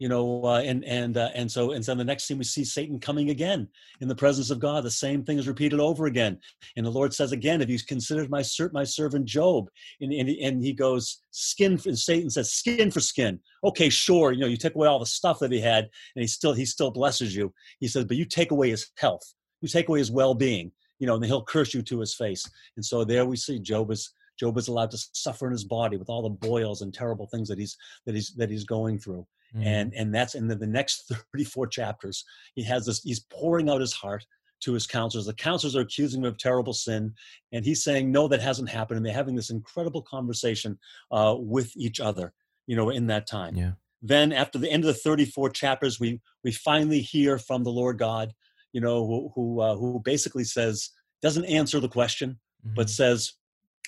you 0.00 0.08
know 0.08 0.42
uh, 0.44 0.60
and 0.60 0.82
and 0.84 1.16
uh, 1.16 1.28
and 1.34 1.52
so 1.52 1.72
and 1.72 1.84
so 1.84 1.94
the 1.94 2.02
next 2.02 2.24
scene 2.24 2.38
we 2.38 2.44
see 2.44 2.64
satan 2.64 2.98
coming 2.98 3.30
again 3.30 3.68
in 4.00 4.08
the 4.08 4.14
presence 4.14 4.50
of 4.50 4.58
god. 4.58 4.82
The 4.82 4.90
same 4.90 5.22
thing 5.22 5.38
is 5.38 5.46
repeated 5.46 5.78
over 5.78 6.06
again. 6.06 6.38
And 6.76 6.84
the 6.84 6.90
lord 6.90 7.14
says 7.14 7.30
again 7.30 7.60
have 7.60 7.70
you 7.70 7.78
considered 7.86 8.30
my 8.30 8.42
ser- 8.42 8.70
my 8.72 8.82
servant 8.82 9.26
job? 9.26 9.68
And, 10.00 10.12
and, 10.12 10.28
and 10.28 10.64
he 10.64 10.72
goes 10.72 11.22
skin 11.30 11.78
for, 11.78 11.90
and 11.90 11.98
satan 11.98 12.30
says 12.30 12.50
skin 12.50 12.90
for 12.90 13.00
skin. 13.00 13.38
Okay 13.62 13.90
sure 13.90 14.32
you 14.32 14.40
know 14.40 14.46
you 14.46 14.56
take 14.56 14.74
away 14.74 14.88
all 14.88 14.98
the 14.98 15.06
stuff 15.06 15.38
that 15.40 15.52
he 15.52 15.60
had 15.60 15.84
and 16.16 16.22
he 16.22 16.26
still 16.26 16.54
he 16.54 16.64
still 16.64 16.90
blesses 16.90 17.36
you. 17.36 17.52
He 17.78 17.86
says 17.86 18.04
but 18.06 18.16
you 18.16 18.24
take 18.24 18.50
away 18.50 18.70
his 18.70 18.90
health. 18.96 19.34
You 19.60 19.68
take 19.68 19.88
away 19.88 19.98
his 19.98 20.10
well-being 20.10 20.72
you 20.98 21.06
know 21.06 21.16
and 21.16 21.24
he'll 21.24 21.44
curse 21.44 21.74
you 21.74 21.82
to 21.82 22.00
his 22.00 22.14
face. 22.14 22.48
And 22.76 22.84
so 22.84 23.04
there 23.04 23.26
we 23.26 23.36
see 23.36 23.58
job 23.58 23.90
is 23.90 24.10
job 24.38 24.56
is 24.56 24.68
allowed 24.68 24.92
to 24.92 24.98
suffer 25.12 25.46
in 25.46 25.52
his 25.52 25.64
body 25.64 25.98
with 25.98 26.08
all 26.08 26.22
the 26.22 26.30
boils 26.30 26.80
and 26.80 26.94
terrible 26.94 27.26
things 27.26 27.48
that 27.48 27.58
he's 27.58 27.76
that 28.06 28.14
he's 28.14 28.32
that 28.36 28.48
he's 28.48 28.64
going 28.64 28.98
through 28.98 29.26
Mm-hmm. 29.54 29.66
And 29.66 29.94
and 29.94 30.14
that's 30.14 30.34
in 30.34 30.48
the, 30.48 30.54
the 30.54 30.66
next 30.66 31.12
34 31.32 31.66
chapters. 31.68 32.24
He 32.54 32.62
has 32.64 32.86
this, 32.86 33.02
he's 33.02 33.20
pouring 33.20 33.68
out 33.68 33.80
his 33.80 33.92
heart 33.92 34.24
to 34.60 34.72
his 34.72 34.86
counselors. 34.86 35.26
The 35.26 35.34
counselors 35.34 35.74
are 35.74 35.80
accusing 35.80 36.20
him 36.20 36.26
of 36.26 36.38
terrible 36.38 36.72
sin, 36.72 37.14
and 37.52 37.64
he's 37.64 37.82
saying, 37.82 38.10
No, 38.12 38.28
that 38.28 38.40
hasn't 38.40 38.68
happened. 38.68 38.98
And 38.98 39.06
they're 39.06 39.12
having 39.12 39.36
this 39.36 39.50
incredible 39.50 40.02
conversation 40.02 40.78
uh, 41.10 41.36
with 41.38 41.76
each 41.76 42.00
other, 42.00 42.32
you 42.66 42.76
know, 42.76 42.90
in 42.90 43.06
that 43.08 43.26
time. 43.26 43.56
Yeah. 43.56 43.72
Then 44.02 44.32
after 44.32 44.58
the 44.58 44.70
end 44.70 44.84
of 44.84 44.88
the 44.88 45.00
34 45.00 45.50
chapters, 45.50 46.00
we 46.00 46.20
we 46.44 46.52
finally 46.52 47.00
hear 47.00 47.38
from 47.38 47.64
the 47.64 47.72
Lord 47.72 47.98
God, 47.98 48.32
you 48.72 48.80
know, 48.80 49.06
who 49.06 49.32
who, 49.34 49.60
uh, 49.60 49.76
who 49.76 50.00
basically 50.04 50.44
says, 50.44 50.90
doesn't 51.22 51.44
answer 51.46 51.80
the 51.80 51.88
question, 51.88 52.38
mm-hmm. 52.64 52.74
but 52.74 52.88
says, 52.88 53.32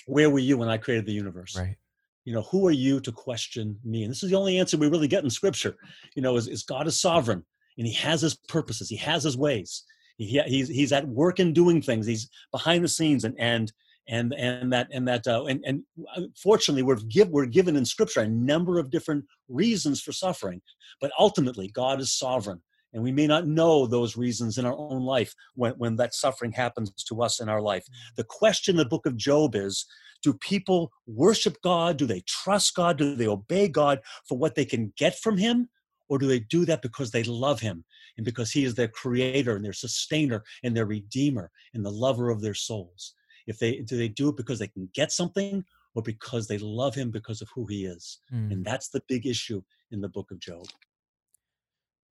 Where 0.07 0.29
were 0.29 0.39
you 0.39 0.57
when 0.57 0.69
I 0.69 0.77
created 0.77 1.05
the 1.05 1.13
universe? 1.13 1.55
Right 1.57 1.77
you 2.25 2.33
know 2.33 2.43
who 2.43 2.67
are 2.67 2.71
you 2.71 2.99
to 3.01 3.11
question 3.11 3.77
me? 3.83 4.03
And 4.03 4.11
this 4.11 4.23
is 4.23 4.29
the 4.29 4.37
only 4.37 4.57
answer 4.57 4.77
we 4.77 4.87
really 4.87 5.07
get 5.07 5.23
in 5.23 5.29
scripture. 5.29 5.75
You 6.15 6.21
know 6.21 6.35
is, 6.37 6.47
is 6.47 6.63
god 6.63 6.87
is 6.87 6.99
sovereign 6.99 7.43
and 7.77 7.87
he 7.87 7.93
has 7.93 8.21
his 8.21 8.35
purposes 8.47 8.89
he 8.89 8.97
has 8.97 9.23
his 9.23 9.37
ways. 9.37 9.83
He, 10.17 10.39
he's 10.45 10.69
he's 10.69 10.91
at 10.91 11.07
work 11.07 11.39
and 11.39 11.55
doing 11.55 11.81
things. 11.81 12.05
He's 12.05 12.29
behind 12.51 12.83
the 12.83 12.89
scenes 12.89 13.23
and 13.23 13.35
and 13.39 13.71
and 14.07 14.33
and 14.33 14.71
that 14.73 14.87
and 14.91 15.07
that 15.07 15.25
uh, 15.27 15.45
and 15.45 15.63
and 15.65 15.83
uh, 16.15 16.23
fortunately 16.41 16.83
we're 16.83 16.97
give 17.09 17.29
we're 17.29 17.45
given 17.45 17.75
in 17.75 17.85
scripture 17.85 18.21
a 18.21 18.27
number 18.27 18.79
of 18.79 18.91
different 18.91 19.25
reasons 19.47 20.01
for 20.01 20.11
suffering 20.11 20.61
but 20.99 21.11
ultimately 21.17 21.69
god 21.69 22.01
is 22.01 22.11
sovereign 22.11 22.61
and 22.93 23.03
we 23.03 23.11
may 23.11 23.27
not 23.27 23.47
know 23.47 23.85
those 23.85 24.15
reasons 24.15 24.57
in 24.57 24.65
our 24.65 24.77
own 24.77 25.01
life 25.01 25.33
when, 25.55 25.73
when 25.73 25.95
that 25.97 26.13
suffering 26.13 26.51
happens 26.51 26.91
to 27.03 27.21
us 27.21 27.39
in 27.39 27.49
our 27.49 27.61
life. 27.61 27.85
Mm. 27.85 28.15
the 28.17 28.23
question 28.23 28.73
in 28.73 28.77
the 28.77 28.85
book 28.85 29.05
of 29.05 29.17
job 29.17 29.55
is 29.55 29.85
do 30.23 30.33
people 30.33 30.91
worship 31.05 31.57
god? 31.61 31.97
Do 31.97 32.05
they 32.05 32.21
trust 32.21 32.73
god? 32.75 32.97
Do 32.97 33.15
they 33.15 33.27
obey 33.27 33.67
god 33.67 33.99
for 34.27 34.37
what 34.37 34.55
they 34.55 34.65
can 34.65 34.93
get 34.97 35.19
from 35.19 35.37
him? 35.37 35.69
Or 36.09 36.17
do 36.17 36.27
they 36.27 36.39
do 36.39 36.65
that 36.65 36.81
because 36.81 37.11
they 37.11 37.23
love 37.23 37.59
him 37.59 37.83
and 38.17 38.25
because 38.25 38.51
he 38.51 38.63
is 38.63 38.75
their 38.75 38.87
creator 38.87 39.55
and 39.55 39.65
their 39.65 39.73
sustainer 39.73 40.43
and 40.63 40.75
their 40.75 40.85
redeemer 40.85 41.51
and 41.73 41.85
the 41.85 41.91
lover 41.91 42.29
of 42.29 42.41
their 42.41 42.53
souls? 42.53 43.13
If 43.47 43.59
they 43.59 43.79
do 43.79 43.97
they 43.97 44.07
do 44.07 44.29
it 44.29 44.37
because 44.37 44.59
they 44.59 44.67
can 44.67 44.89
get 44.93 45.11
something 45.11 45.65
or 45.95 46.01
because 46.01 46.47
they 46.47 46.57
love 46.57 46.95
him 46.95 47.11
because 47.11 47.41
of 47.41 47.49
who 47.53 47.65
he 47.65 47.85
is? 47.85 48.19
Mm. 48.33 48.51
and 48.51 48.65
that's 48.65 48.89
the 48.89 49.03
big 49.07 49.25
issue 49.25 49.61
in 49.91 50.01
the 50.01 50.09
book 50.09 50.31
of 50.31 50.39
job. 50.39 50.65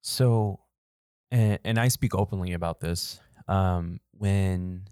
So 0.01 0.59
and, 1.31 1.59
and 1.63 1.79
i 1.79 1.87
speak 1.87 2.15
openly 2.15 2.53
about 2.53 2.79
this 2.79 3.19
um, 3.47 3.99
when 4.11 4.83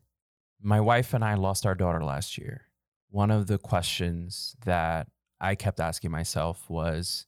my 0.61 0.79
wife 0.79 1.13
and 1.13 1.23
i 1.23 1.35
lost 1.35 1.65
our 1.65 1.75
daughter 1.75 2.03
last 2.03 2.37
year 2.37 2.65
one 3.09 3.31
of 3.31 3.47
the 3.47 3.57
questions 3.57 4.55
that 4.65 5.07
i 5.39 5.55
kept 5.55 5.79
asking 5.79 6.11
myself 6.11 6.69
was 6.69 7.25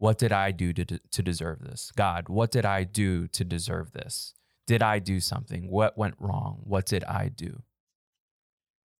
what 0.00 0.16
did 0.16 0.32
i 0.32 0.50
do 0.50 0.72
to, 0.72 0.84
to 0.84 1.22
deserve 1.22 1.60
this? 1.60 1.92
God 1.94 2.28
what 2.28 2.50
did 2.50 2.64
i 2.64 2.84
do 2.84 3.28
to 3.28 3.44
deserve 3.44 3.92
this? 3.92 4.34
Did 4.66 4.82
i 4.82 4.98
do 4.98 5.20
something? 5.20 5.70
What 5.70 5.96
went 5.98 6.14
wrong? 6.18 6.60
What 6.64 6.86
did 6.86 7.04
i 7.04 7.28
do? 7.28 7.62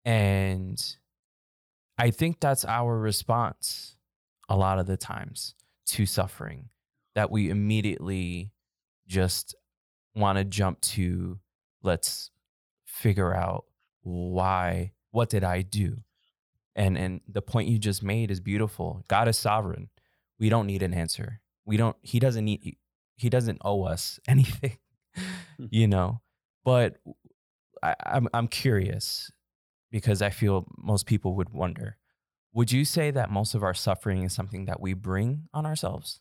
And 0.04 0.96
I 1.98 2.10
think 2.10 2.40
that's 2.40 2.64
our 2.64 2.98
response 2.98 3.96
a 4.48 4.56
lot 4.56 4.78
of 4.78 4.86
the 4.86 4.96
times 4.96 5.54
to 5.86 6.06
suffering 6.06 6.68
that 7.14 7.30
we 7.30 7.50
immediately 7.50 8.52
just 9.10 9.56
want 10.14 10.38
to 10.38 10.44
jump 10.44 10.80
to 10.80 11.38
let's 11.82 12.30
figure 12.86 13.34
out 13.34 13.64
why 14.02 14.92
what 15.10 15.28
did 15.28 15.42
I 15.44 15.62
do? 15.62 15.98
And 16.76 16.96
and 16.96 17.20
the 17.28 17.42
point 17.42 17.68
you 17.68 17.78
just 17.78 18.02
made 18.02 18.30
is 18.30 18.40
beautiful. 18.40 19.04
God 19.08 19.28
is 19.28 19.36
sovereign. 19.36 19.90
We 20.38 20.48
don't 20.48 20.66
need 20.66 20.82
an 20.82 20.94
answer. 20.94 21.40
We 21.66 21.76
don't 21.76 21.96
he 22.02 22.20
doesn't 22.20 22.44
need 22.44 22.76
he 23.16 23.28
doesn't 23.28 23.58
owe 23.62 23.82
us 23.82 24.20
anything, 24.28 24.78
hmm. 25.14 25.66
you 25.70 25.88
know. 25.88 26.20
But 26.64 26.98
I, 27.82 27.96
I'm 28.06 28.28
I'm 28.32 28.48
curious 28.48 29.30
because 29.90 30.22
I 30.22 30.30
feel 30.30 30.66
most 30.78 31.06
people 31.06 31.34
would 31.34 31.50
wonder. 31.50 31.96
Would 32.52 32.72
you 32.72 32.84
say 32.84 33.10
that 33.10 33.30
most 33.30 33.54
of 33.54 33.62
our 33.62 33.74
suffering 33.74 34.22
is 34.22 34.32
something 34.32 34.64
that 34.66 34.80
we 34.80 34.92
bring 34.92 35.48
on 35.52 35.66
ourselves? 35.66 36.20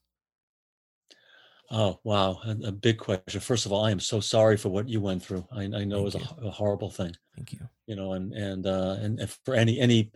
Oh, 1.72 2.00
wow. 2.04 2.40
A, 2.46 2.68
a 2.68 2.72
big 2.72 2.98
question. 2.98 3.40
First 3.42 3.66
of 3.66 3.72
all, 3.72 3.86
I 3.86 3.92
am 3.92 4.00
so 4.00 4.20
sorry 4.20 4.58
for 4.58 4.70
what 4.70 4.90
you 4.90 5.02
went 5.02 5.24
through. 5.24 5.48
I, 5.52 5.64
I 5.64 5.68
know 5.68 5.80
Thank 5.80 5.92
it 5.92 6.04
was 6.04 6.16
a, 6.16 6.48
a, 6.48 6.52
horrible 6.52 6.90
thing. 6.90 7.16
Thank 7.36 7.54
you. 7.54 7.60
You 7.86 7.96
know, 7.96 8.14
and, 8.14 8.34
and, 8.34 8.66
uh, 8.66 8.98
and 9.00 9.30
for 9.46 9.54
any, 9.54 9.80
any, 9.80 10.12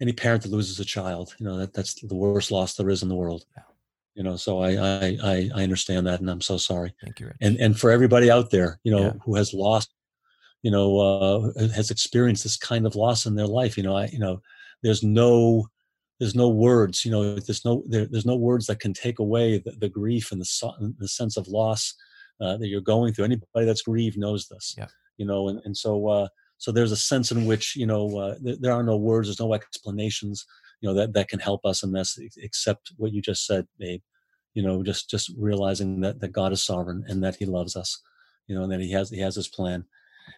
any 0.00 0.12
parent 0.12 0.42
that 0.42 0.50
loses 0.50 0.80
a 0.80 0.84
child, 0.84 1.34
you 1.38 1.46
know, 1.46 1.58
that 1.58 1.72
that's 1.72 1.94
the 1.94 2.14
worst 2.14 2.50
loss 2.50 2.74
there 2.74 2.90
is 2.90 3.02
in 3.02 3.08
the 3.08 3.14
world. 3.14 3.44
Yeah. 3.56 3.62
You 4.14 4.22
know, 4.22 4.36
so 4.36 4.60
I, 4.60 4.70
I, 4.70 5.18
I, 5.22 5.50
I 5.54 5.62
understand 5.62 6.06
that 6.06 6.20
and 6.20 6.30
I'm 6.30 6.40
so 6.40 6.56
sorry. 6.56 6.94
Thank 7.02 7.20
you. 7.20 7.26
Rich. 7.26 7.36
And, 7.40 7.56
and 7.58 7.78
for 7.78 7.90
everybody 7.90 8.30
out 8.30 8.50
there, 8.50 8.80
you 8.82 8.90
know, 8.90 9.02
yeah. 9.02 9.12
who 9.24 9.36
has 9.36 9.54
lost 9.54 9.92
you 10.62 10.70
know 10.72 10.98
uh, 10.98 11.68
has 11.68 11.92
experienced 11.92 12.42
this 12.42 12.56
kind 12.56 12.86
of 12.86 12.96
loss 12.96 13.26
in 13.26 13.36
their 13.36 13.46
life 13.46 13.76
you 13.76 13.84
know 13.84 13.94
i 13.94 14.06
you 14.06 14.18
know 14.18 14.40
there's 14.82 15.02
no 15.04 15.68
there's 16.18 16.34
no 16.34 16.48
words 16.48 17.04
you 17.04 17.10
know 17.10 17.38
there's 17.38 17.64
no 17.64 17.82
there, 17.86 18.06
there's 18.06 18.26
no 18.26 18.36
words 18.36 18.66
that 18.66 18.80
can 18.80 18.92
take 18.92 19.18
away 19.18 19.58
the, 19.58 19.72
the 19.72 19.88
grief 19.88 20.32
and 20.32 20.40
the, 20.40 20.94
the 20.98 21.08
sense 21.08 21.36
of 21.36 21.48
loss 21.48 21.94
uh, 22.40 22.56
that 22.56 22.68
you're 22.68 22.80
going 22.80 23.12
through 23.12 23.24
anybody 23.24 23.64
that's 23.64 23.82
grieved 23.82 24.18
knows 24.18 24.48
this 24.48 24.74
yeah. 24.78 24.86
you 25.16 25.26
know 25.26 25.48
and, 25.48 25.60
and 25.64 25.76
so 25.76 26.08
uh, 26.08 26.28
so 26.58 26.72
there's 26.72 26.92
a 26.92 26.96
sense 26.96 27.30
in 27.32 27.46
which 27.46 27.76
you 27.76 27.86
know 27.86 28.18
uh, 28.18 28.34
th- 28.38 28.58
there 28.60 28.72
are 28.72 28.82
no 28.82 28.96
words 28.96 29.28
there's 29.28 29.40
no 29.40 29.54
explanations 29.54 30.44
you 30.80 30.88
know 30.88 30.94
that 30.94 31.12
that 31.12 31.28
can 31.28 31.40
help 31.40 31.64
us 31.64 31.82
in 31.82 31.92
this 31.92 32.18
except 32.38 32.92
what 32.96 33.12
you 33.12 33.20
just 33.20 33.46
said 33.46 33.66
Abe 33.80 34.02
you 34.54 34.62
know 34.62 34.82
just 34.82 35.10
just 35.10 35.32
realizing 35.38 36.00
that 36.00 36.20
that 36.20 36.32
god 36.32 36.52
is 36.52 36.64
sovereign 36.64 37.04
and 37.08 37.22
that 37.22 37.36
he 37.36 37.46
loves 37.46 37.76
us 37.76 38.00
you 38.46 38.54
know 38.54 38.62
and 38.62 38.72
that 38.72 38.80
he 38.80 38.92
has 38.92 39.10
he 39.10 39.20
has 39.20 39.34
his 39.34 39.48
plan 39.48 39.84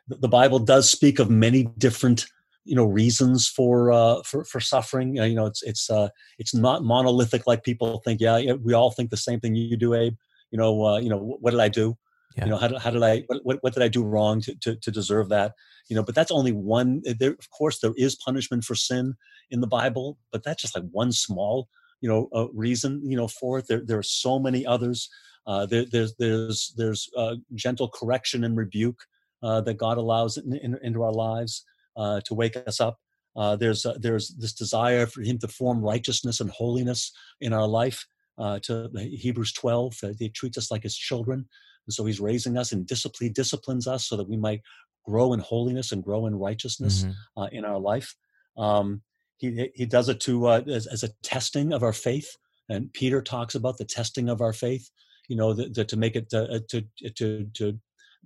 the 0.08 0.28
Bible 0.28 0.58
does 0.58 0.90
speak 0.90 1.18
of 1.18 1.30
many 1.30 1.64
different 1.78 2.26
you 2.68 2.74
know 2.74 2.84
reasons 2.84 3.48
for 3.48 3.90
uh, 3.90 4.22
for 4.22 4.44
for 4.44 4.60
suffering. 4.60 5.18
Uh, 5.18 5.24
you 5.24 5.34
know, 5.34 5.46
it's 5.46 5.62
it's 5.62 5.88
uh, 5.88 6.08
it's 6.38 6.54
not 6.54 6.84
monolithic 6.84 7.46
like 7.46 7.64
people 7.64 8.00
think. 8.04 8.20
Yeah, 8.20 8.52
we 8.52 8.74
all 8.74 8.90
think 8.90 9.10
the 9.10 9.16
same 9.16 9.40
thing 9.40 9.54
you 9.54 9.76
do, 9.76 9.94
Abe. 9.94 10.14
You 10.50 10.58
know, 10.58 10.84
uh, 10.84 10.98
you 10.98 11.08
know, 11.08 11.36
what 11.40 11.52
did 11.52 11.60
I 11.60 11.68
do? 11.68 11.96
Yeah. 12.36 12.44
You 12.44 12.50
know, 12.50 12.56
how 12.58 12.68
did, 12.68 12.78
how 12.78 12.90
did 12.90 13.02
I 13.02 13.24
what, 13.42 13.58
what 13.62 13.72
did 13.72 13.82
I 13.82 13.88
do 13.88 14.04
wrong 14.04 14.42
to, 14.42 14.54
to 14.56 14.76
to 14.76 14.90
deserve 14.90 15.30
that? 15.30 15.54
You 15.88 15.96
know, 15.96 16.02
but 16.02 16.14
that's 16.14 16.30
only 16.30 16.52
one. 16.52 17.02
Eh, 17.06 17.14
there, 17.18 17.32
of 17.32 17.50
course, 17.50 17.78
there 17.80 17.94
is 17.96 18.14
punishment 18.16 18.64
for 18.64 18.74
sin 18.74 19.14
in 19.50 19.60
the 19.60 19.66
Bible, 19.66 20.18
but 20.30 20.44
that's 20.44 20.62
just 20.62 20.76
like 20.76 20.84
one 20.92 21.10
small 21.10 21.68
you 22.00 22.08
know 22.08 22.28
uh, 22.34 22.48
reason 22.52 23.02
you 23.04 23.16
know 23.16 23.28
for 23.28 23.58
it. 23.58 23.66
There 23.66 23.82
there 23.84 23.98
are 23.98 24.02
so 24.02 24.38
many 24.38 24.66
others. 24.66 25.08
Uh, 25.46 25.64
there, 25.64 25.86
there's 25.90 26.14
there's 26.18 26.74
there's 26.76 27.08
uh, 27.16 27.36
gentle 27.54 27.88
correction 27.88 28.44
and 28.44 28.56
rebuke 28.58 29.00
uh, 29.42 29.62
that 29.62 29.78
God 29.78 29.96
allows 29.96 30.36
in, 30.36 30.54
in, 30.56 30.78
into 30.82 31.02
our 31.02 31.12
lives 31.12 31.64
uh, 31.98 32.20
to 32.22 32.34
wake 32.34 32.56
us 32.56 32.80
up. 32.80 32.98
Uh, 33.36 33.56
there's 33.56 33.84
uh, 33.84 33.96
there's 34.00 34.30
this 34.38 34.54
desire 34.54 35.06
for 35.06 35.20
Him 35.22 35.38
to 35.40 35.48
form 35.48 35.82
righteousness 35.82 36.40
and 36.40 36.50
holiness 36.50 37.12
in 37.40 37.52
our 37.52 37.68
life. 37.68 38.06
Uh, 38.38 38.58
to 38.60 38.88
Hebrews 38.96 39.52
12, 39.52 40.00
He 40.18 40.28
treats 40.28 40.56
us 40.56 40.70
like 40.70 40.84
His 40.84 40.96
children, 40.96 41.46
and 41.86 41.92
so 41.92 42.04
He's 42.04 42.20
raising 42.20 42.56
us 42.56 42.72
and 42.72 42.86
discipline 42.86 43.32
disciplines 43.32 43.86
us 43.86 44.06
so 44.06 44.16
that 44.16 44.28
we 44.28 44.36
might 44.36 44.62
grow 45.04 45.32
in 45.32 45.40
holiness 45.40 45.92
and 45.92 46.04
grow 46.04 46.26
in 46.26 46.36
righteousness 46.36 47.04
mm-hmm. 47.04 47.56
in 47.56 47.64
our 47.64 47.78
life. 47.78 48.14
Um, 48.56 49.02
he 49.36 49.70
he 49.74 49.86
does 49.86 50.08
it 50.08 50.20
to 50.20 50.50
as, 50.50 50.86
as 50.86 51.02
a 51.02 51.12
testing 51.22 51.72
of 51.72 51.82
our 51.82 51.92
faith, 51.92 52.36
and 52.68 52.92
Peter 52.92 53.20
talks 53.20 53.54
about 53.54 53.76
the 53.76 53.84
testing 53.84 54.28
of 54.28 54.40
our 54.40 54.52
faith 54.52 54.90
you 55.28 55.36
know, 55.36 55.52
the, 55.52 55.68
the, 55.68 55.84
to 55.84 55.96
make 55.96 56.16
it 56.16 56.30
to, 56.30 56.60
to 56.68 56.82
to 57.14 57.44
to 57.54 57.78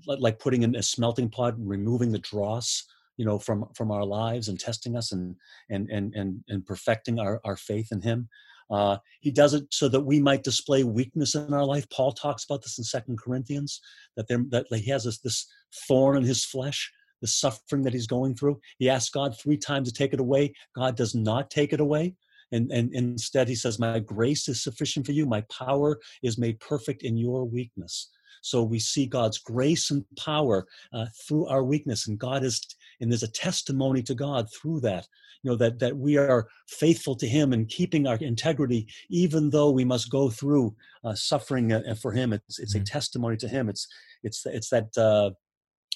like 0.07 0.39
putting 0.39 0.63
in 0.63 0.75
a 0.75 0.83
smelting 0.83 1.29
pot, 1.29 1.55
removing 1.59 2.13
the 2.13 2.19
dross, 2.19 2.85
you 3.23 3.29
know, 3.29 3.39
from 3.39 3.67
from 3.73 3.93
our 3.93 4.05
lives 4.05 4.49
and 4.49 4.59
testing 4.59 4.97
us 4.97 5.13
and 5.13 5.37
and 5.71 5.89
and 5.91 6.13
and, 6.15 6.43
and 6.49 6.67
perfecting 6.67 7.21
our, 7.21 7.41
our 7.45 7.57
faith 7.57 7.93
in 7.93 8.01
Him. 8.01 8.29
Uh, 8.69 8.97
he 9.21 9.31
does 9.31 9.55
it 9.55 9.65
so 9.71 9.89
that 9.89 10.01
we 10.01 10.19
might 10.19 10.43
display 10.43 10.83
weakness 10.83 11.37
in 11.37 11.55
our 11.55 11.65
life. 11.65 11.89
Paul 11.89 12.11
talks 12.11 12.45
about 12.45 12.63
this 12.63 12.79
in 12.79 12.85
Second 12.85 13.21
Corinthians 13.21 13.81
that 14.17 14.27
there 14.27 14.43
that 14.49 14.67
he 14.73 14.91
has 14.91 15.05
this, 15.05 15.19
this 15.21 15.47
thorn 15.87 16.17
in 16.17 16.25
his 16.25 16.45
flesh, 16.45 16.91
the 17.21 17.29
suffering 17.29 17.85
that 17.85 17.93
he's 17.93 18.09
going 18.09 18.35
through. 18.35 18.59
He 18.79 18.91
asks 18.91 19.11
God 19.11 19.39
three 19.39 19.57
times 19.57 19.89
to 19.89 19.95
take 19.95 20.13
it 20.13 20.19
away. 20.19 20.53
God 20.75 20.97
does 20.97 21.15
not 21.15 21.49
take 21.49 21.73
it 21.73 21.81
away. 21.81 22.17
And, 22.51 22.73
and 22.73 22.93
instead, 22.93 23.47
he 23.47 23.55
says, 23.55 23.79
My 23.79 24.01
grace 24.01 24.49
is 24.49 24.65
sufficient 24.65 25.07
for 25.07 25.13
you. 25.13 25.27
My 25.27 25.43
power 25.43 26.01
is 26.25 26.39
made 26.39 26.59
perfect 26.59 27.05
in 27.05 27.17
your 27.17 27.45
weakness. 27.45 28.11
So 28.43 28.63
we 28.63 28.79
see 28.81 29.07
God's 29.07 29.39
grace 29.39 29.91
and 29.91 30.05
power 30.19 30.67
uh, 30.93 31.07
through 31.27 31.47
our 31.47 31.63
weakness, 31.63 32.09
and 32.09 32.19
God 32.19 32.45
is, 32.45 32.61
and 33.03 33.13
there's 33.13 33.23
a 33.23 33.29
testimony 33.29 34.03
to 34.05 34.15
God 34.15 34.49
through 34.51 34.81
that. 34.81 35.07
You 35.43 35.51
know 35.51 35.57
that 35.57 35.81
that 35.81 35.97
we 35.97 36.17
are 36.17 36.49
faithful 36.69 37.17
to 37.17 37.27
Him 37.27 37.53
and 37.53 37.69
keeping 37.69 38.07
our 38.07 38.17
integrity, 38.17 38.87
even 39.11 39.51
though 39.51 39.71
we 39.71 39.85
must 39.85 40.11
go 40.11 40.31
through 40.31 40.75
uh, 41.05 41.15
suffering 41.15 41.73
uh, 41.73 41.95
for 42.01 42.13
Him. 42.13 42.33
It's 42.33 42.59
it's 42.59 42.75
mm-hmm. 42.75 42.83
a 42.83 42.87
testimony 42.87 43.37
to 43.39 43.49
Him. 43.49 43.69
It's 43.69 43.89
it's 44.23 44.47
it's 44.47 44.71
that 44.71 44.97
uh, 44.97 45.33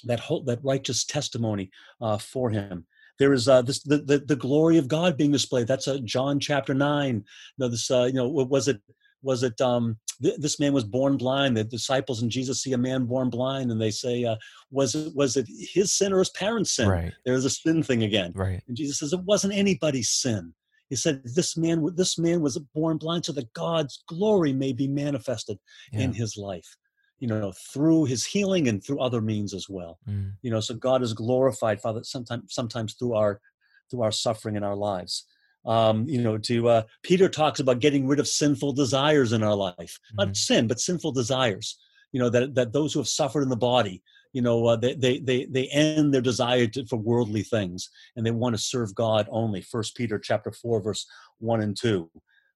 that 0.05 0.21
whole 0.21 0.43
that 0.45 0.59
righteous 0.63 1.05
testimony 1.05 1.71
uh, 2.03 2.19
for 2.19 2.51
Him 2.51 2.87
there 3.19 3.33
is 3.33 3.49
uh, 3.49 3.63
this 3.63 3.83
the, 3.83 3.99
the, 3.99 4.19
the 4.19 4.37
glory 4.37 4.79
of 4.79 4.89
God 4.89 5.17
being 5.17 5.33
displayed. 5.33 5.67
That's 5.67 5.89
uh, 5.89 5.99
John 6.05 6.39
chapter 6.39 6.75
nine. 6.75 7.17
You 7.17 7.25
know, 7.59 7.69
this 7.69 7.91
uh, 7.91 8.05
you 8.05 8.15
know 8.15 8.29
was 8.29 8.69
it 8.69 8.81
was 9.23 9.43
it 9.43 9.61
um, 9.61 9.97
th- 10.23 10.39
this 10.39 10.59
man 10.59 10.73
was 10.73 10.85
born 10.85 11.17
blind? 11.17 11.57
The 11.57 11.65
disciples 11.65 12.23
and 12.23 12.31
Jesus 12.31 12.63
see 12.63 12.73
a 12.73 12.79
man 12.79 13.05
born 13.05 13.31
blind, 13.31 13.71
and 13.71 13.81
they 13.81 13.91
say, 13.91 14.25
uh, 14.25 14.37
"Was 14.71 14.95
it 14.95 15.15
was 15.15 15.37
it 15.37 15.47
his 15.49 15.93
sin 15.93 16.13
or 16.13 16.19
his 16.19 16.31
parents' 16.31 16.73
sin?" 16.73 16.89
Right. 16.89 17.13
There's 17.25 17.45
a 17.45 17.51
sin 17.51 17.83
thing 17.83 18.03
again. 18.03 18.33
Right. 18.35 18.63
And 18.69 18.77
Jesus 18.77 18.99
says 18.99 19.13
it 19.13 19.21
wasn't 19.21 19.55
anybody's 19.55 20.11
sin. 20.11 20.55
He 20.89 20.97
said, 20.97 21.23
"This 21.25 21.57
man, 21.57 21.89
this 21.95 22.19
man 22.19 22.41
was 22.41 22.59
born 22.75 22.99
blind, 22.99 23.25
so 23.25 23.33
that 23.33 23.53
God's 23.53 24.03
glory 24.09 24.53
may 24.53 24.73
be 24.73 24.89
manifested 24.89 25.59
yeah. 25.93 26.01
in 26.01 26.13
his 26.13 26.37
life." 26.37 26.77
You 27.19 27.29
know, 27.29 27.53
through 27.73 28.05
his 28.05 28.27
healing 28.27 28.69
and 28.69 28.85
through 28.85 29.01
other 29.01 29.23
means 29.23 29.55
as 29.55 29.71
well. 29.71 29.99
Mm. 30.07 30.33
You 30.43 30.51
know, 30.51 30.61
so 30.61 30.75
God 30.75 31.03
is 31.03 31.15
glorified, 31.15 31.81
Father, 31.81 32.05
sometimes 32.05 32.53
sometimes 32.53 32.95
through 32.95 33.15
our 33.15 33.41
through 33.91 34.03
our 34.03 34.13
suffering 34.13 34.57
in 34.57 34.65
our 34.65 34.77
lives 34.77 35.25
um, 35.67 36.09
you 36.09 36.23
know, 36.23 36.39
to 36.39 36.69
uh, 36.69 36.83
Peter 37.03 37.29
talks 37.29 37.61
about 37.61 37.81
getting 37.81 38.07
rid 38.07 38.21
of 38.21 38.29
sinful 38.29 38.73
desires 38.73 39.33
in 39.33 39.43
our 39.43 39.55
life, 39.55 39.75
mm-hmm. 39.79 40.17
not 40.17 40.37
sin, 40.37 40.67
but 40.67 40.81
sinful 40.81 41.13
desires. 41.13 41.79
You 42.13 42.21
know 42.21 42.31
that 42.31 42.55
that 42.55 42.73
those 42.73 42.93
who 42.93 43.01
have 43.01 43.09
suffered 43.09 43.43
in 43.43 43.49
the 43.49 43.57
body, 43.57 44.03
you 44.37 44.43
know 44.43 44.67
uh, 44.67 44.77
they, 44.77 44.95
they 44.95 45.19
they 45.19 45.47
they 45.47 45.67
end 45.69 46.13
their 46.13 46.21
desire 46.21 46.67
to, 46.67 46.85
for 46.85 46.99
worldly 46.99 47.43
things 47.43 47.89
and 48.15 48.27
they 48.27 48.31
want 48.31 48.55
to 48.55 48.61
serve 48.61 48.95
god 48.95 49.27
only 49.31 49.63
first 49.63 49.97
peter 49.97 50.19
chapter 50.19 50.53
4 50.53 50.83
verse 50.83 51.07
1 51.39 51.63
and 51.63 51.75
2 51.75 52.11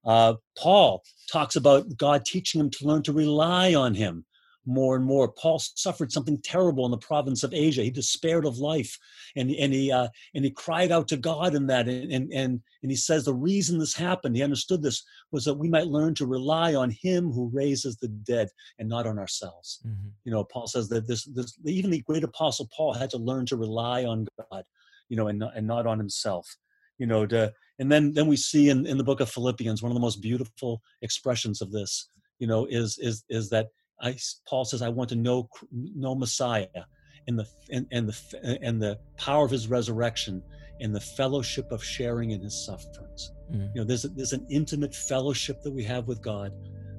uh, 0.05 0.35
paul 0.59 1.03
talks 1.33 1.57
about 1.57 1.97
god 1.97 2.27
teaching 2.27 2.61
him 2.61 2.69
to 2.69 2.87
learn 2.87 3.03
to 3.03 3.15
rely 3.15 3.75
on 3.75 3.95
him 3.95 4.27
more 4.71 4.97
and 4.97 5.05
more. 5.05 5.29
Paul 5.29 5.59
suffered 5.59 6.13
something 6.13 6.39
terrible 6.43 6.85
in 6.85 6.91
the 6.91 6.99
province 6.99 7.43
of 7.43 7.53
Asia. 7.53 7.83
He 7.83 7.91
despaired 7.91 8.47
of 8.47 8.59
life, 8.59 8.97
and 9.37 9.51
and 9.51 9.73
he 9.73 9.91
uh, 9.93 10.09
and 10.35 10.45
he 10.45 10.51
cried 10.51 10.93
out 10.93 11.09
to 11.09 11.17
God 11.17 11.55
in 11.55 11.67
that. 11.67 11.89
And 11.89 12.33
and 12.33 12.61
and 12.83 12.91
he 12.91 12.97
says 12.97 13.25
the 13.25 13.35
reason 13.35 13.79
this 13.79 13.95
happened, 13.95 14.37
he 14.37 14.43
understood 14.43 14.83
this, 14.83 15.03
was 15.33 15.45
that 15.45 15.55
we 15.55 15.69
might 15.69 15.87
learn 15.87 16.15
to 16.17 16.27
rely 16.27 16.75
on 16.75 16.91
Him 16.91 17.31
who 17.31 17.51
raises 17.53 17.97
the 17.97 18.09
dead 18.09 18.49
and 18.79 18.89
not 18.89 19.07
on 19.07 19.19
ourselves. 19.19 19.81
Mm-hmm. 19.87 20.09
You 20.25 20.33
know, 20.33 20.45
Paul 20.45 20.67
says 20.67 20.89
that 20.89 21.07
this 21.07 21.25
this 21.25 21.59
even 21.65 21.91
the 21.91 22.01
great 22.01 22.25
apostle 22.25 22.69
Paul 22.75 22.95
had 22.95 23.11
to 23.11 23.19
learn 23.19 23.47
to 23.47 23.57
rely 23.57 24.05
on 24.05 24.27
God, 24.51 24.65
you 25.09 25.17
know, 25.17 25.29
and 25.29 25.41
not, 25.41 25.57
and 25.57 25.67
not 25.67 25.87
on 25.87 25.99
himself. 25.99 26.57
You 26.99 27.07
know, 27.07 27.27
to 27.27 27.53
and 27.79 27.91
then 27.91 28.13
then 28.13 28.27
we 28.27 28.37
see 28.37 28.69
in, 28.69 28.87
in 28.87 28.99
the 28.99 29.05
book 29.05 29.21
of 29.21 29.31
Philippians 29.31 29.83
one 29.83 29.91
of 29.91 29.95
the 29.95 30.01
most 30.01 30.21
beautiful 30.21 30.83
expressions 31.03 31.63
of 31.63 31.73
this. 31.73 32.09
You 32.39 32.47
know, 32.47 32.67
is 32.67 32.99
is 32.99 33.25
is 33.29 33.51
that 33.51 33.69
I, 34.03 34.17
Paul 34.47 34.65
says, 34.65 34.83
I 34.83 34.89
want 34.89 35.11
to 35.11 35.17
know 35.17 35.49
know 35.73 36.15
Messiah 36.15 36.67
and 37.29 37.39
the 37.39 37.47
and, 37.71 37.87
and 37.93 38.09
the 38.09 38.59
and 38.63 38.83
the 38.83 38.99
power 39.17 39.45
of 39.45 39.51
his 39.51 39.69
resurrection 39.69 40.43
and 40.81 40.95
the 40.95 41.01
fellowship 41.01 41.71
of 41.73 41.85
sharing 41.85 42.31
in 42.31 42.41
his 42.41 42.65
sufferings. 42.65 43.33
Mm. 43.53 43.69
You 43.75 43.81
know, 43.81 43.85
there's 43.85 44.05
a, 44.05 44.09
there's 44.09 44.33
an 44.33 44.47
intimate 44.51 44.95
fellowship 44.95 45.63
that 45.63 45.73
we 45.73 45.85
have 45.85 46.09
with 46.09 46.23
God 46.23 46.53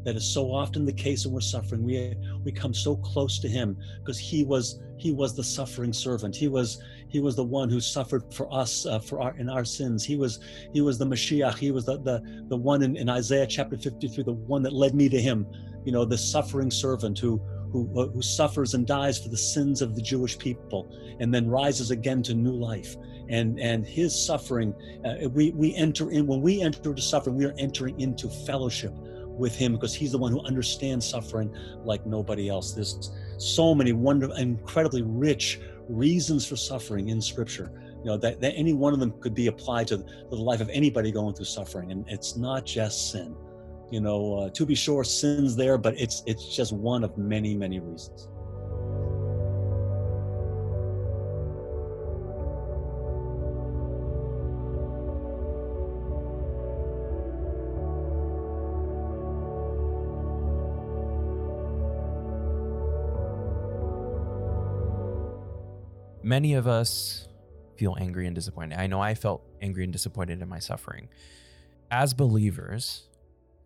that 0.03 0.15
is 0.15 0.25
so 0.25 0.51
often 0.51 0.85
the 0.85 0.93
case 0.93 1.25
when 1.25 1.33
we're 1.33 1.41
suffering. 1.41 1.83
We 1.83 2.15
we 2.43 2.51
come 2.51 2.73
so 2.73 2.95
close 2.97 3.39
to 3.39 3.47
Him 3.47 3.77
because 3.99 4.17
He 4.17 4.43
was 4.43 4.79
He 4.97 5.11
was 5.11 5.35
the 5.35 5.43
suffering 5.43 5.93
servant. 5.93 6.35
He 6.35 6.47
was 6.47 6.81
He 7.07 7.19
was 7.19 7.35
the 7.35 7.43
one 7.43 7.69
who 7.69 7.79
suffered 7.79 8.33
for 8.33 8.51
us 8.53 8.85
uh, 8.85 8.99
for 8.99 9.21
our 9.21 9.35
in 9.37 9.49
our 9.49 9.65
sins. 9.65 10.03
He 10.03 10.15
was 10.15 10.39
He 10.73 10.81
was 10.81 10.97
the 10.97 11.05
Mashiach. 11.05 11.57
He 11.57 11.71
was 11.71 11.85
the 11.85 11.99
the, 11.99 12.45
the 12.47 12.57
one 12.57 12.81
in, 12.83 12.95
in 12.97 13.09
Isaiah 13.09 13.47
chapter 13.47 13.77
53, 13.77 14.23
the 14.23 14.33
one 14.33 14.63
that 14.63 14.73
led 14.73 14.95
me 14.95 15.09
to 15.09 15.21
Him 15.21 15.45
you 15.85 15.91
know, 15.91 16.05
the 16.05 16.17
suffering 16.17 16.71
servant 16.71 17.19
who 17.19 17.41
who, 17.71 17.89
uh, 17.97 18.07
who 18.07 18.21
suffers 18.21 18.73
and 18.73 18.85
dies 18.85 19.17
for 19.17 19.29
the 19.29 19.37
sins 19.37 19.81
of 19.81 19.95
the 19.95 20.01
Jewish 20.01 20.37
people 20.37 20.91
and 21.19 21.33
then 21.33 21.47
rises 21.47 21.91
again 21.91 22.21
to 22.23 22.33
new 22.33 22.51
life. 22.51 22.95
And, 23.29 23.59
and 23.59 23.85
his 23.85 24.13
suffering, 24.13 24.73
uh, 25.05 25.29
we, 25.29 25.51
we 25.51 25.73
enter 25.75 26.11
in, 26.11 26.27
when 26.27 26.41
we 26.41 26.61
enter 26.61 26.89
into 26.89 27.01
suffering, 27.01 27.37
we 27.37 27.45
are 27.45 27.55
entering 27.57 27.99
into 27.99 28.29
fellowship 28.29 28.93
with 28.93 29.55
him 29.55 29.73
because 29.73 29.95
he's 29.95 30.11
the 30.11 30.17
one 30.17 30.31
who 30.31 30.41
understands 30.41 31.07
suffering 31.07 31.55
like 31.85 32.05
nobody 32.05 32.49
else. 32.49 32.73
There's 32.73 33.11
so 33.37 33.73
many 33.73 33.93
wonderful, 33.93 34.35
incredibly 34.35 35.01
rich 35.03 35.61
reasons 35.87 36.45
for 36.45 36.57
suffering 36.57 37.09
in 37.09 37.21
scripture. 37.21 37.71
You 37.99 38.07
know, 38.07 38.17
that, 38.17 38.41
that 38.41 38.53
any 38.55 38.73
one 38.73 38.93
of 38.93 38.99
them 38.99 39.13
could 39.21 39.35
be 39.35 39.47
applied 39.47 39.87
to 39.87 39.97
the 39.97 40.35
life 40.35 40.59
of 40.59 40.69
anybody 40.69 41.11
going 41.11 41.35
through 41.35 41.45
suffering. 41.45 41.91
And 41.91 42.03
it's 42.09 42.35
not 42.35 42.65
just 42.65 43.11
sin 43.11 43.35
you 43.91 43.99
know 43.99 44.35
uh, 44.35 44.49
to 44.49 44.65
be 44.65 44.73
sure 44.73 45.03
sins 45.03 45.55
there 45.55 45.77
but 45.77 45.93
it's 45.99 46.23
it's 46.25 46.55
just 46.55 46.71
one 46.71 47.03
of 47.03 47.17
many 47.17 47.53
many 47.55 47.79
reasons. 47.79 48.27
Many 66.23 66.53
of 66.53 66.65
us 66.65 67.27
feel 67.75 67.97
angry 67.99 68.25
and 68.25 68.35
disappointed. 68.35 68.79
I 68.79 68.87
know 68.87 69.01
i 69.01 69.15
felt 69.15 69.41
angry 69.61 69.83
and 69.83 69.91
disappointed 69.91 70.41
in 70.41 70.47
my 70.47 70.59
suffering. 70.59 71.09
As 71.89 72.13
believers 72.13 73.09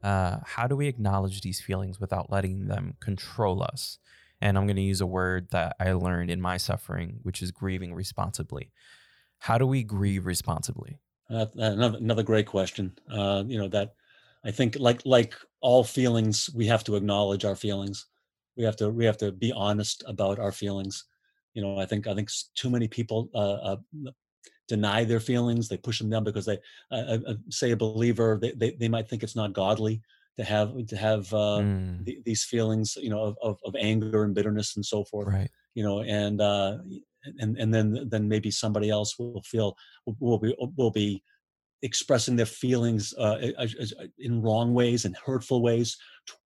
uh, 0.05 0.37
how 0.45 0.67
do 0.67 0.75
we 0.75 0.87
acknowledge 0.87 1.41
these 1.41 1.59
feelings 1.59 1.99
without 1.99 2.31
letting 2.31 2.67
them 2.67 2.93
control 2.99 3.63
us? 3.63 3.97
And 4.39 4.55
I'm 4.55 4.67
going 4.67 4.75
to 4.75 4.81
use 4.83 5.01
a 5.01 5.07
word 5.07 5.49
that 5.49 5.75
I 5.79 5.93
learned 5.93 6.29
in 6.29 6.39
my 6.39 6.57
suffering, 6.57 7.17
which 7.23 7.41
is 7.41 7.49
grieving 7.49 7.91
responsibly. 7.91 8.71
How 9.39 9.57
do 9.57 9.65
we 9.65 9.81
grieve 9.81 10.27
responsibly? 10.27 10.99
Uh, 11.27 11.47
another, 11.55 11.97
another 11.97 12.21
great 12.21 12.45
question. 12.45 12.93
Uh, 13.11 13.43
you 13.47 13.57
know 13.57 13.67
that 13.69 13.95
I 14.43 14.51
think 14.51 14.77
like 14.79 15.01
like 15.05 15.33
all 15.59 15.83
feelings, 15.83 16.51
we 16.53 16.67
have 16.67 16.83
to 16.83 16.95
acknowledge 16.95 17.43
our 17.43 17.55
feelings. 17.55 18.05
We 18.55 18.63
have 18.63 18.75
to 18.75 18.91
we 18.91 19.05
have 19.05 19.17
to 19.17 19.31
be 19.31 19.51
honest 19.53 20.03
about 20.05 20.37
our 20.37 20.51
feelings. 20.51 21.05
You 21.55 21.63
know, 21.63 21.79
I 21.79 21.87
think 21.87 22.05
I 22.05 22.13
think 22.13 22.29
too 22.53 22.69
many 22.69 22.87
people 22.87 23.29
uh, 23.33 23.73
uh 23.73 23.77
deny 24.67 25.03
their 25.03 25.19
feelings 25.19 25.67
they 25.67 25.77
push 25.77 25.99
them 25.99 26.09
down 26.09 26.23
because 26.23 26.45
they 26.45 26.57
uh, 26.91 27.17
uh, 27.27 27.33
say 27.49 27.71
a 27.71 27.77
believer 27.77 28.39
they, 28.41 28.51
they, 28.51 28.71
they, 28.71 28.87
might 28.87 29.07
think 29.07 29.21
it's 29.21 29.35
not 29.35 29.53
godly 29.53 30.01
to 30.37 30.43
have 30.43 30.73
to 30.87 30.97
have 30.97 31.31
uh, 31.33 31.59
mm. 31.59 32.03
th- 32.05 32.23
these 32.25 32.43
feelings 32.43 32.97
you 32.99 33.09
know 33.09 33.21
of, 33.21 33.37
of, 33.41 33.59
of, 33.63 33.75
anger 33.79 34.23
and 34.23 34.33
bitterness 34.33 34.75
and 34.75 34.85
so 34.85 35.03
forth 35.03 35.27
right. 35.27 35.49
you 35.75 35.83
know 35.83 36.01
and 36.01 36.41
uh 36.41 36.77
and 37.39 37.57
and 37.57 37.73
then 37.73 38.07
then 38.09 38.27
maybe 38.27 38.51
somebody 38.51 38.89
else 38.89 39.17
will 39.17 39.41
feel 39.41 39.75
will 40.19 40.37
be 40.37 40.55
will 40.77 40.91
be 40.91 41.23
expressing 41.81 42.35
their 42.35 42.45
feelings 42.45 43.13
uh, 43.17 43.37
in 44.17 44.41
wrong 44.41 44.73
ways 44.73 45.05
and 45.05 45.15
hurtful 45.23 45.61
ways 45.61 45.97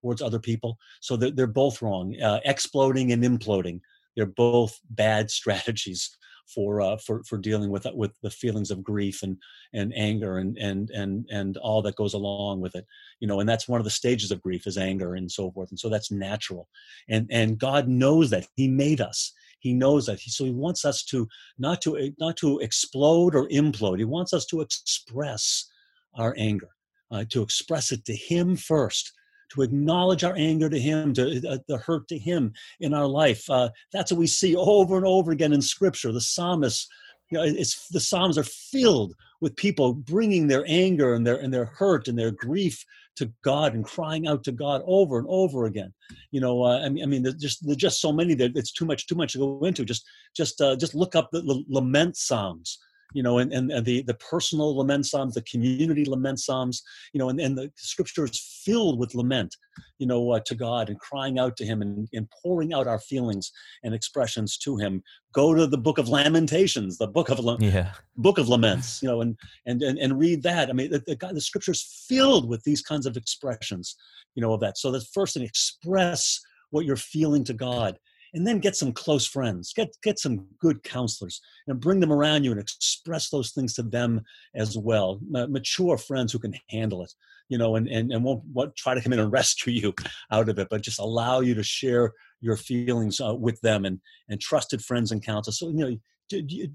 towards 0.01 0.21
other 0.21 0.39
people. 0.39 0.77
So 0.99 1.15
they're, 1.15 1.31
they're 1.31 1.47
both 1.47 1.81
wrong 1.81 2.19
uh, 2.21 2.39
exploding 2.43 3.13
and 3.13 3.23
imploding. 3.23 3.79
They're 4.15 4.25
both 4.25 4.77
bad 4.89 5.31
strategies 5.39 6.17
for 6.53 6.81
uh, 6.81 6.97
for 6.97 7.23
for 7.23 7.37
dealing 7.37 7.69
with 7.69 7.85
with 7.93 8.11
the 8.21 8.29
feelings 8.29 8.71
of 8.71 8.83
grief 8.83 9.23
and 9.23 9.37
and 9.73 9.93
anger 9.95 10.37
and 10.37 10.57
and 10.57 10.89
and 10.91 11.25
and 11.31 11.57
all 11.57 11.81
that 11.81 11.95
goes 11.95 12.13
along 12.13 12.59
with 12.61 12.75
it 12.75 12.85
you 13.19 13.27
know 13.27 13.39
and 13.39 13.47
that's 13.47 13.67
one 13.67 13.79
of 13.79 13.85
the 13.85 13.89
stages 13.89 14.31
of 14.31 14.41
grief 14.41 14.67
is 14.67 14.77
anger 14.77 15.15
and 15.15 15.31
so 15.31 15.51
forth 15.51 15.69
and 15.69 15.79
so 15.79 15.89
that's 15.89 16.11
natural. 16.11 16.67
And 17.07 17.27
and 17.31 17.57
god 17.57 17.87
knows 17.87 18.29
that. 18.29 18.47
He 18.55 18.67
made 18.67 19.01
us. 19.01 19.33
He 19.59 19.73
knows 19.73 20.05
that. 20.05 20.19
So 20.21 20.45
he 20.45 20.51
wants 20.51 20.85
us 20.85 21.03
to 21.05 21.27
not 21.57 21.81
to 21.81 21.97
eh, 21.97 22.09
not 22.19 22.37
to 22.37 22.59
explode 22.59 23.35
or 23.35 23.47
implode. 23.49 23.99
He 23.99 24.05
wants 24.05 24.33
us 24.33 24.45
to 24.47 24.61
express 24.61 25.69
our 26.15 26.33
anger 26.37 26.69
uh, 27.11 27.25
to 27.29 27.41
express 27.41 27.91
it 27.91 28.05
to 28.05 28.15
him 28.15 28.55
first 28.55 29.13
to 29.49 29.61
acknowledge 29.61 30.23
our 30.23 30.35
anger 30.35 30.69
to 30.69 30.79
Him, 30.79 31.13
to 31.13 31.47
uh, 31.47 31.57
the 31.67 31.77
hurt 31.77 32.07
to 32.09 32.17
Him 32.17 32.53
in 32.79 32.93
our 32.93 33.07
life. 33.07 33.49
Uh, 33.49 33.69
that's 33.91 34.11
what 34.11 34.19
we 34.19 34.27
see 34.27 34.55
over 34.55 34.97
and 34.97 35.05
over 35.05 35.31
again 35.31 35.53
in 35.53 35.61
Scripture. 35.61 36.11
The 36.11 36.21
psalmists, 36.21 36.87
you 37.31 37.37
know, 37.37 37.43
it's 37.43 37.87
the 37.89 37.99
Psalms 37.99 38.37
are 38.37 38.43
filled 38.43 39.13
with 39.41 39.55
people 39.55 39.93
bringing 39.93 40.47
their 40.47 40.65
anger 40.67 41.13
and 41.13 41.25
their 41.25 41.37
and 41.37 41.53
their 41.53 41.65
hurt 41.65 42.07
and 42.07 42.17
their 42.17 42.31
grief 42.31 42.83
to 43.15 43.31
God 43.43 43.73
and 43.73 43.83
crying 43.83 44.27
out 44.27 44.43
to 44.45 44.51
God 44.51 44.81
over 44.85 45.17
and 45.17 45.27
over 45.29 45.65
again. 45.65 45.93
You 46.31 46.41
know, 46.41 46.63
uh, 46.63 46.79
I 46.79 46.89
mean, 46.89 47.03
I 47.03 47.07
mean, 47.07 47.23
there's 47.23 47.35
just 47.35 47.65
there's 47.65 47.77
just 47.77 48.01
so 48.01 48.11
many 48.11 48.33
that 48.35 48.55
it's 48.55 48.71
too 48.71 48.85
much 48.85 49.07
too 49.07 49.15
much 49.15 49.33
to 49.33 49.39
go 49.39 49.59
into. 49.65 49.85
Just 49.85 50.05
just 50.35 50.61
uh, 50.61 50.75
just 50.75 50.95
look 50.95 51.15
up 51.15 51.29
the, 51.31 51.41
the 51.41 51.63
lament 51.67 52.17
psalms 52.17 52.79
you 53.13 53.23
know, 53.23 53.39
and, 53.39 53.51
and, 53.51 53.71
and, 53.71 53.85
the, 53.85 54.03
the 54.03 54.13
personal 54.13 54.75
lament 54.77 55.05
psalms, 55.05 55.33
the 55.33 55.41
community 55.41 56.05
lament 56.05 56.39
psalms, 56.39 56.83
you 57.13 57.19
know, 57.19 57.29
and, 57.29 57.39
and 57.39 57.57
the 57.57 57.71
scripture 57.75 58.25
is 58.25 58.61
filled 58.63 58.99
with 58.99 59.15
lament, 59.15 59.55
you 59.97 60.05
know, 60.05 60.31
uh, 60.31 60.39
to 60.45 60.55
God 60.55 60.89
and 60.89 60.99
crying 60.99 61.39
out 61.39 61.57
to 61.57 61.65
Him 61.65 61.81
and, 61.81 62.07
and 62.13 62.27
pouring 62.41 62.73
out 62.73 62.87
our 62.87 62.99
feelings 62.99 63.51
and 63.83 63.95
expressions 63.95 64.57
to 64.59 64.77
Him. 64.77 65.03
Go 65.33 65.55
to 65.55 65.65
the 65.65 65.77
book 65.77 65.97
of 65.97 66.07
Lamentations, 66.07 66.97
the 66.97 67.07
book 67.07 67.29
of 67.29 67.39
yeah. 67.61 67.93
book 68.17 68.37
of 68.37 68.49
laments, 68.49 69.01
you 69.01 69.07
know, 69.07 69.21
and 69.21 69.37
and 69.65 69.81
and, 69.81 69.97
and 69.99 70.19
read 70.19 70.43
that. 70.43 70.69
I 70.69 70.73
mean, 70.73 70.91
the, 70.91 70.99
the, 70.99 71.33
the 71.33 71.41
scripture 71.41 71.71
is 71.71 72.05
filled 72.07 72.49
with 72.49 72.63
these 72.63 72.81
kinds 72.81 73.05
of 73.05 73.15
expressions, 73.15 73.95
you 74.35 74.41
know, 74.41 74.53
of 74.53 74.59
that. 74.61 74.77
So 74.77 74.91
the 74.91 75.01
first 75.01 75.35
thing, 75.35 75.43
express 75.43 76.39
what 76.71 76.85
you're 76.85 76.95
feeling 76.95 77.43
to 77.45 77.53
God 77.53 77.99
and 78.33 78.45
then 78.45 78.59
get 78.59 78.75
some 78.75 78.91
close 78.91 79.25
friends 79.25 79.73
get 79.73 79.89
get 80.03 80.19
some 80.19 80.45
good 80.59 80.83
counselors 80.83 81.41
and 81.67 81.79
bring 81.79 81.99
them 81.99 82.11
around 82.11 82.43
you 82.43 82.51
and 82.51 82.59
express 82.59 83.29
those 83.29 83.51
things 83.51 83.73
to 83.73 83.83
them 83.83 84.21
as 84.55 84.77
well 84.77 85.19
mature 85.29 85.97
friends 85.97 86.31
who 86.31 86.39
can 86.39 86.53
handle 86.69 87.03
it 87.03 87.13
you 87.49 87.57
know 87.57 87.75
and 87.75 87.87
and, 87.87 88.11
and 88.11 88.23
won't, 88.23 88.43
won't 88.53 88.75
try 88.75 88.93
to 88.93 89.01
come 89.01 89.13
in 89.13 89.19
and 89.19 89.31
rescue 89.39 89.73
you 89.73 89.93
out 90.31 90.49
of 90.49 90.59
it 90.59 90.67
but 90.69 90.81
just 90.81 90.99
allow 90.99 91.39
you 91.39 91.53
to 91.53 91.63
share 91.63 92.13
your 92.41 92.55
feelings 92.55 93.19
uh, 93.19 93.33
with 93.35 93.59
them 93.61 93.85
and 93.85 93.99
and 94.29 94.39
trusted 94.39 94.81
friends 94.83 95.11
and 95.11 95.23
counselors 95.23 95.59
so 95.59 95.69
you 95.69 95.73
know 95.73 95.97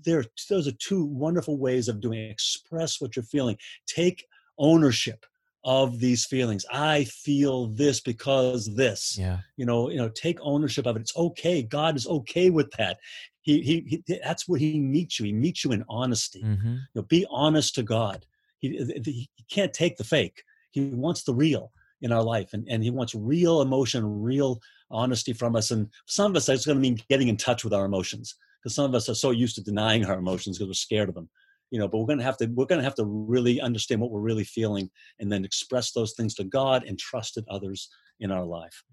there 0.05 0.25
those 0.51 0.67
are 0.67 0.73
two 0.73 1.05
wonderful 1.05 1.59
ways 1.59 1.87
of 1.87 2.01
doing 2.01 2.19
it. 2.19 2.31
express 2.31 3.01
what 3.01 3.15
you're 3.15 3.25
feeling 3.25 3.57
take 3.87 4.27
ownership 4.59 5.25
of 5.65 5.99
these 5.99 6.25
feelings. 6.25 6.65
I 6.71 7.05
feel 7.05 7.69
this 7.69 8.01
because 8.01 8.75
this. 8.75 9.17
Yeah. 9.19 9.39
You 9.57 9.67
know 9.67 9.91
you 9.91 9.97
know 9.97 10.09
take 10.09 10.39
ownership 10.43 10.87
of 10.87 10.97
it. 10.97 11.01
It's 11.01 11.17
okay. 11.17 11.63
God 11.63 11.97
is 11.97 12.07
okay 12.07 12.51
with 12.51 12.71
that. 12.73 12.99
He 13.41 13.61
he, 13.63 13.85
he 14.07 14.19
that's 14.23 14.49
where 14.49 14.59
he 14.59 14.79
meets 14.79 15.19
you. 15.19 15.27
He 15.27 15.33
meets 15.33 15.65
you 15.65 15.73
in 15.73 15.85
honesty. 15.89 16.43
Mm-hmm. 16.43 16.73
you 16.73 16.81
know 16.95 17.03
be 17.03 17.27
honest 17.31 17.75
to 17.77 17.83
god. 17.83 18.27
He, 18.59 18.69
he 19.05 19.29
can't 19.51 19.75
take 19.75 19.97
the 19.97 20.05
fake. 20.05 20.43
He 20.71 20.87
wants 20.87 21.25
the 21.25 21.35
real 21.35 21.71
in 22.01 22.13
our 22.13 22.23
life 22.23 22.53
and, 22.53 22.67
and 22.69 22.83
he 22.83 22.91
wants 22.91 23.15
real 23.15 23.61
emotion 23.61 24.23
real 24.23 24.61
honesty 24.91 25.33
from 25.33 25.57
us. 25.57 25.71
And 25.71 25.89
some 26.07 26.33
of 26.33 26.37
us, 26.37 26.49
it's 26.49 26.67
going 26.67 26.77
to 26.77 26.83
mean 26.83 27.01
getting 27.09 27.29
in 27.29 27.37
touch 27.37 27.65
with 27.65 27.75
our 27.75 27.85
emotions 27.85 28.37
because 28.63 28.75
some 28.75 28.85
of 28.85 28.95
us 28.95 29.09
are 29.09 29.15
so 29.15 29.31
used 29.31 29.57
to 29.57 29.63
denying 29.63 30.07
our 30.07 30.19
emotions 30.19 30.57
because 30.57 30.69
we're 30.69 30.75
scared 30.75 31.09
of 31.09 31.15
them. 31.15 31.29
You 31.75 31.81
know, 31.81 31.89
but 31.89 31.99
we're 31.99 32.07
going 32.07 32.21
to 32.21 32.25
have 32.25 32.37
to 32.37 32.47
we're 32.47 32.67
going 32.67 32.79
to 32.79 32.85
have 32.85 32.95
to 32.95 33.05
really 33.05 33.61
understand 33.61 34.01
what 34.01 34.13
we're 34.13 34.21
really 34.21 34.45
feeling 34.45 34.89
and 35.19 35.33
then 35.33 35.45
express 35.45 35.91
those 35.91 36.13
things 36.13 36.33
to 36.37 36.45
God 36.45 36.85
and 36.85 36.97
trusted 36.97 37.45
others 37.51 37.89
in 38.21 38.31
our 38.31 38.45
life. 38.45 38.85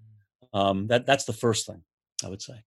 Um, 0.51 0.87
that 0.87 1.05
that's 1.05 1.25
the 1.25 1.33
first 1.33 1.67
thing 1.67 1.83
I 2.25 2.29
would 2.29 2.41
say. 2.41 2.63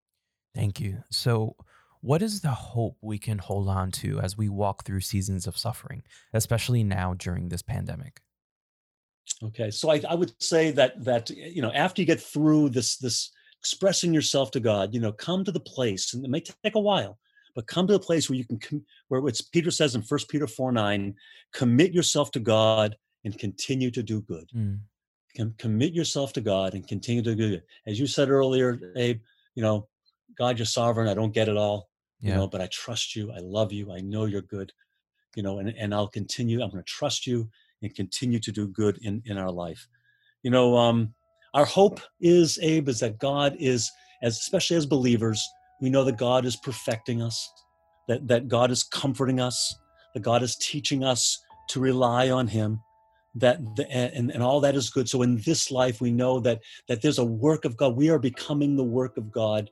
Thank 0.53 0.79
you. 0.79 1.03
So, 1.09 1.55
what 2.01 2.21
is 2.21 2.41
the 2.41 2.49
hope 2.49 2.97
we 3.01 3.17
can 3.17 3.39
hold 3.39 3.67
on 3.67 3.89
to 4.03 4.19
as 4.19 4.37
we 4.37 4.49
walk 4.49 4.85
through 4.85 4.99
seasons 4.99 5.47
of 5.47 5.57
suffering, 5.57 6.03
especially 6.31 6.83
now 6.83 7.15
during 7.15 7.49
this 7.49 7.63
pandemic? 7.63 8.21
Okay, 9.41 9.71
so 9.71 9.89
I, 9.89 9.99
I 10.07 10.13
would 10.13 10.33
say 10.39 10.69
that 10.69 11.03
that 11.03 11.31
you 11.31 11.63
know 11.63 11.71
after 11.71 12.03
you 12.03 12.05
get 12.05 12.21
through 12.21 12.69
this 12.69 12.97
this 12.97 13.31
expressing 13.59 14.13
yourself 14.13 14.51
to 14.51 14.59
God, 14.59 14.93
you 14.93 14.99
know, 14.99 15.11
come 15.11 15.43
to 15.43 15.51
the 15.51 15.59
place, 15.59 16.13
and 16.13 16.23
it 16.23 16.29
may 16.29 16.41
take 16.41 16.75
a 16.75 16.79
while, 16.79 17.17
but 17.55 17.67
come 17.67 17.87
to 17.87 17.93
the 17.93 17.99
place 17.99 18.29
where 18.29 18.37
you 18.37 18.45
can, 18.45 18.59
com- 18.59 18.85
where 19.07 19.25
it's 19.27 19.41
Peter 19.41 19.71
says 19.71 19.95
in 19.95 20.01
First 20.01 20.29
Peter 20.29 20.47
four 20.47 20.71
nine, 20.71 21.15
commit 21.53 21.93
yourself 21.93 22.31
to 22.31 22.39
God 22.39 22.95
and 23.23 23.37
continue 23.37 23.91
to 23.91 24.03
do 24.03 24.21
good. 24.21 24.49
Mm. 24.55 24.79
Com- 25.37 25.55
commit 25.57 25.93
yourself 25.93 26.33
to 26.33 26.41
God 26.41 26.73
and 26.73 26.87
continue 26.87 27.21
to 27.23 27.35
do 27.35 27.51
good. 27.51 27.63
As 27.87 27.99
you 27.99 28.07
said 28.07 28.29
earlier, 28.29 28.79
Abe, 28.95 29.21
you 29.55 29.63
know, 29.63 29.87
God, 30.37 30.57
you're 30.57 30.65
sovereign. 30.65 31.07
I 31.07 31.13
don't 31.13 31.33
get 31.33 31.47
it 31.47 31.57
all, 31.57 31.89
yeah. 32.19 32.31
you 32.31 32.35
know, 32.35 32.47
but 32.47 32.61
I 32.61 32.67
trust 32.71 33.15
you. 33.15 33.31
I 33.31 33.39
love 33.39 33.71
you. 33.71 33.91
I 33.91 33.99
know 33.99 34.25
you're 34.25 34.41
good, 34.41 34.73
you 35.35 35.43
know, 35.43 35.59
and, 35.59 35.69
and 35.69 35.93
I'll 35.93 36.07
continue. 36.07 36.61
I'm 36.61 36.71
going 36.71 36.83
to 36.83 36.89
trust 36.89 37.27
you 37.27 37.49
and 37.81 37.93
continue 37.93 38.39
to 38.39 38.51
do 38.51 38.67
good 38.67 38.97
in, 39.03 39.21
in 39.25 39.37
our 39.37 39.51
life. 39.51 39.87
You 40.41 40.51
know, 40.51 40.75
um, 40.75 41.13
our 41.53 41.65
hope 41.65 41.99
is, 42.19 42.57
Abe, 42.61 42.89
is 42.89 42.99
that 43.01 43.19
God 43.19 43.55
is, 43.59 43.91
as 44.21 44.39
especially 44.39 44.77
as 44.77 44.85
believers, 44.85 45.47
we 45.81 45.89
know 45.89 46.03
that 46.03 46.17
God 46.17 46.45
is 46.45 46.55
perfecting 46.55 47.21
us, 47.21 47.51
that, 48.07 48.27
that 48.27 48.47
God 48.47 48.71
is 48.71 48.83
comforting 48.83 49.39
us, 49.39 49.75
that 50.13 50.21
God 50.21 50.43
is 50.43 50.55
teaching 50.55 51.03
us 51.03 51.41
to 51.69 51.79
rely 51.79 52.29
on 52.29 52.47
Him, 52.47 52.81
that 53.35 53.59
the, 53.75 53.89
and, 53.89 54.31
and 54.31 54.43
all 54.43 54.59
that 54.61 54.75
is 54.75 54.89
good. 54.89 55.09
So 55.09 55.23
in 55.23 55.37
this 55.37 55.71
life, 55.71 56.01
we 56.01 56.11
know 56.11 56.39
that 56.41 56.59
that 56.87 57.01
there's 57.01 57.17
a 57.17 57.25
work 57.25 57.65
of 57.65 57.75
God. 57.77 57.95
We 57.95 58.09
are 58.09 58.19
becoming 58.19 58.75
the 58.75 58.83
work 58.83 59.17
of 59.17 59.31
God 59.31 59.69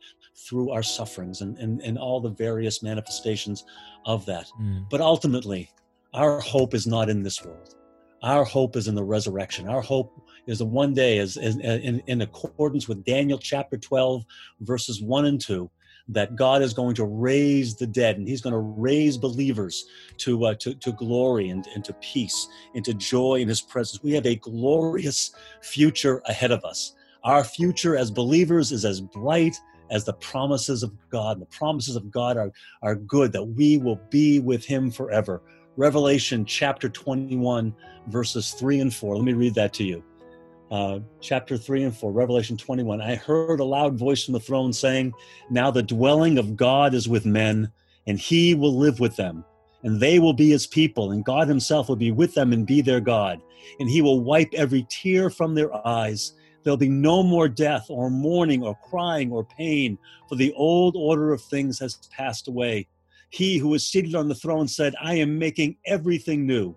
through 0.48 0.72
our 0.72 0.84
sufferings 0.84 1.42
and, 1.42 1.58
and, 1.58 1.82
and 1.82 1.98
all 1.98 2.20
the 2.20 2.30
various 2.30 2.82
manifestations 2.82 3.64
of 4.06 4.26
that. 4.26 4.48
Mm. 4.60 4.90
But 4.90 5.02
ultimately, 5.02 5.70
our 6.14 6.40
hope 6.40 6.74
is 6.74 6.88
not 6.88 7.10
in 7.10 7.22
this 7.22 7.44
world. 7.44 7.76
Our 8.24 8.44
hope 8.44 8.76
is 8.76 8.88
in 8.88 8.96
the 8.96 9.04
resurrection. 9.04 9.68
Our 9.68 9.82
hope 9.82 10.22
is 10.48 10.60
that 10.60 10.66
one 10.66 10.94
day, 10.94 11.18
is, 11.18 11.38
is 11.38 11.58
in, 11.58 12.02
in 12.06 12.22
accordance 12.22 12.88
with 12.88 13.04
Daniel 13.04 13.38
chapter 13.38 13.78
12, 13.78 14.24
verses 14.62 15.02
1 15.02 15.26
and 15.26 15.42
2, 15.42 15.70
that 16.13 16.36
God 16.36 16.62
is 16.62 16.74
going 16.74 16.95
to 16.95 17.06
raise 17.06 17.76
the 17.76 17.88
dead 17.88 18.17
and 18.17 18.28
He's 18.28 18.41
going 18.41 18.54
to 18.54 18.60
raise 18.60 19.17
believers 19.17 19.86
to, 20.17 20.45
uh, 20.45 20.56
to, 20.56 20.74
to 20.76 20.91
glory 20.93 21.50
and, 21.50 21.65
and 21.74 21.84
to 21.86 21.93
peace 21.93 22.47
and 22.76 22.84
to 22.86 22.93
joy 22.93 23.36
in 23.36 23.47
His 23.47 23.62
presence. 23.62 24.04
We 24.04 24.12
have 24.13 24.26
a 24.26 24.36
glorious 24.36 25.32
future 25.62 26.21
ahead 26.26 26.52
of 26.52 26.63
us. 26.63 26.95
Our 27.24 27.43
future 27.43 27.95
as 27.95 28.12
believers 28.12 28.71
is 28.71 28.86
as 28.86 29.00
bright 29.00 29.56
as 29.91 30.06
the 30.06 30.13
promises 30.13 30.84
of 30.84 30.91
God. 31.10 31.38
And 31.38 31.41
The 31.41 31.58
promises 31.58 31.95
of 31.95 32.10
God 32.10 32.38
are, 32.38 32.52
are 32.82 32.95
good, 32.95 33.32
that 33.34 33.43
we 33.43 33.78
will 33.78 34.00
be 34.10 34.39
with 34.39 34.65
Him 34.65 34.89
forever. 34.89 35.41
Revelation 35.78 36.45
chapter 36.45 36.89
21, 36.89 37.74
verses 38.08 38.52
3 38.52 38.80
and 38.80 38.93
4. 38.93 39.15
Let 39.15 39.26
me 39.26 39.34
read 39.34 39.54
that 39.56 39.74
to 39.74 39.84
you. 39.84 40.04
Uh, 40.72 41.00
chapter 41.20 41.58
3 41.58 41.84
and 41.84 41.96
4, 41.96 42.12
Revelation 42.12 42.56
21. 42.56 43.02
I 43.02 43.16
heard 43.16 43.60
a 43.60 43.66
loud 43.66 43.96
voice 43.96 44.24
from 44.24 44.34
the 44.34 44.40
throne 44.40 44.72
saying, 44.72 45.14
Now 45.50 45.70
the 45.70 45.84
dwelling 45.84 46.38
of 46.38 46.56
God 46.56 46.94
is 46.94 47.10
with 47.10 47.26
men, 47.26 47.70
and 48.08 48.18
he 48.18 48.56
will 48.56 48.78
live 48.78 49.00
with 49.02 49.18
them, 49.18 49.44
and 49.84 50.00
they 50.00 50.18
will 50.20 50.34
be 50.34 50.50
his 50.50 50.66
people, 50.66 51.12
and 51.12 51.26
God 51.26 51.50
himself 51.50 51.90
will 51.90 51.98
be 51.98 52.12
with 52.12 52.34
them 52.34 52.54
and 52.54 52.66
be 52.66 52.82
their 52.82 53.02
God. 53.02 53.42
And 53.80 53.90
he 53.90 54.02
will 54.02 54.22
wipe 54.22 54.54
every 54.54 54.88
tear 54.90 55.30
from 55.30 55.56
their 55.56 55.76
eyes 55.86 56.34
There'll 56.64 56.78
be 56.78 56.90
no 56.90 57.24
more 57.24 57.48
death 57.48 57.88
or 57.90 58.10
mourning 58.10 58.64
or 58.64 58.78
crying 58.90 59.32
or 59.32 59.44
pain, 59.44 59.98
for 60.30 60.36
the 60.36 60.54
old 60.54 60.96
order 60.96 61.34
of 61.34 61.42
things 61.42 61.80
has 61.80 61.98
passed 62.12 62.48
away. 62.48 62.88
He 63.30 63.58
who 63.58 63.70
was 63.70 63.88
seated 63.88 64.16
on 64.16 64.28
the 64.28 64.36
throne 64.36 64.68
said, 64.68 64.94
I 65.02 65.16
am 65.16 65.40
making 65.40 65.78
everything 65.86 66.46
new. 66.46 66.76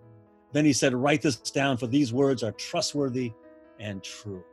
Then 0.53 0.65
he 0.65 0.73
said, 0.73 0.93
Write 0.93 1.21
this 1.21 1.37
down, 1.37 1.77
for 1.77 1.87
these 1.87 2.13
words 2.13 2.43
are 2.43 2.53
trustworthy 2.53 3.33
and 3.79 4.03
true. 4.03 4.43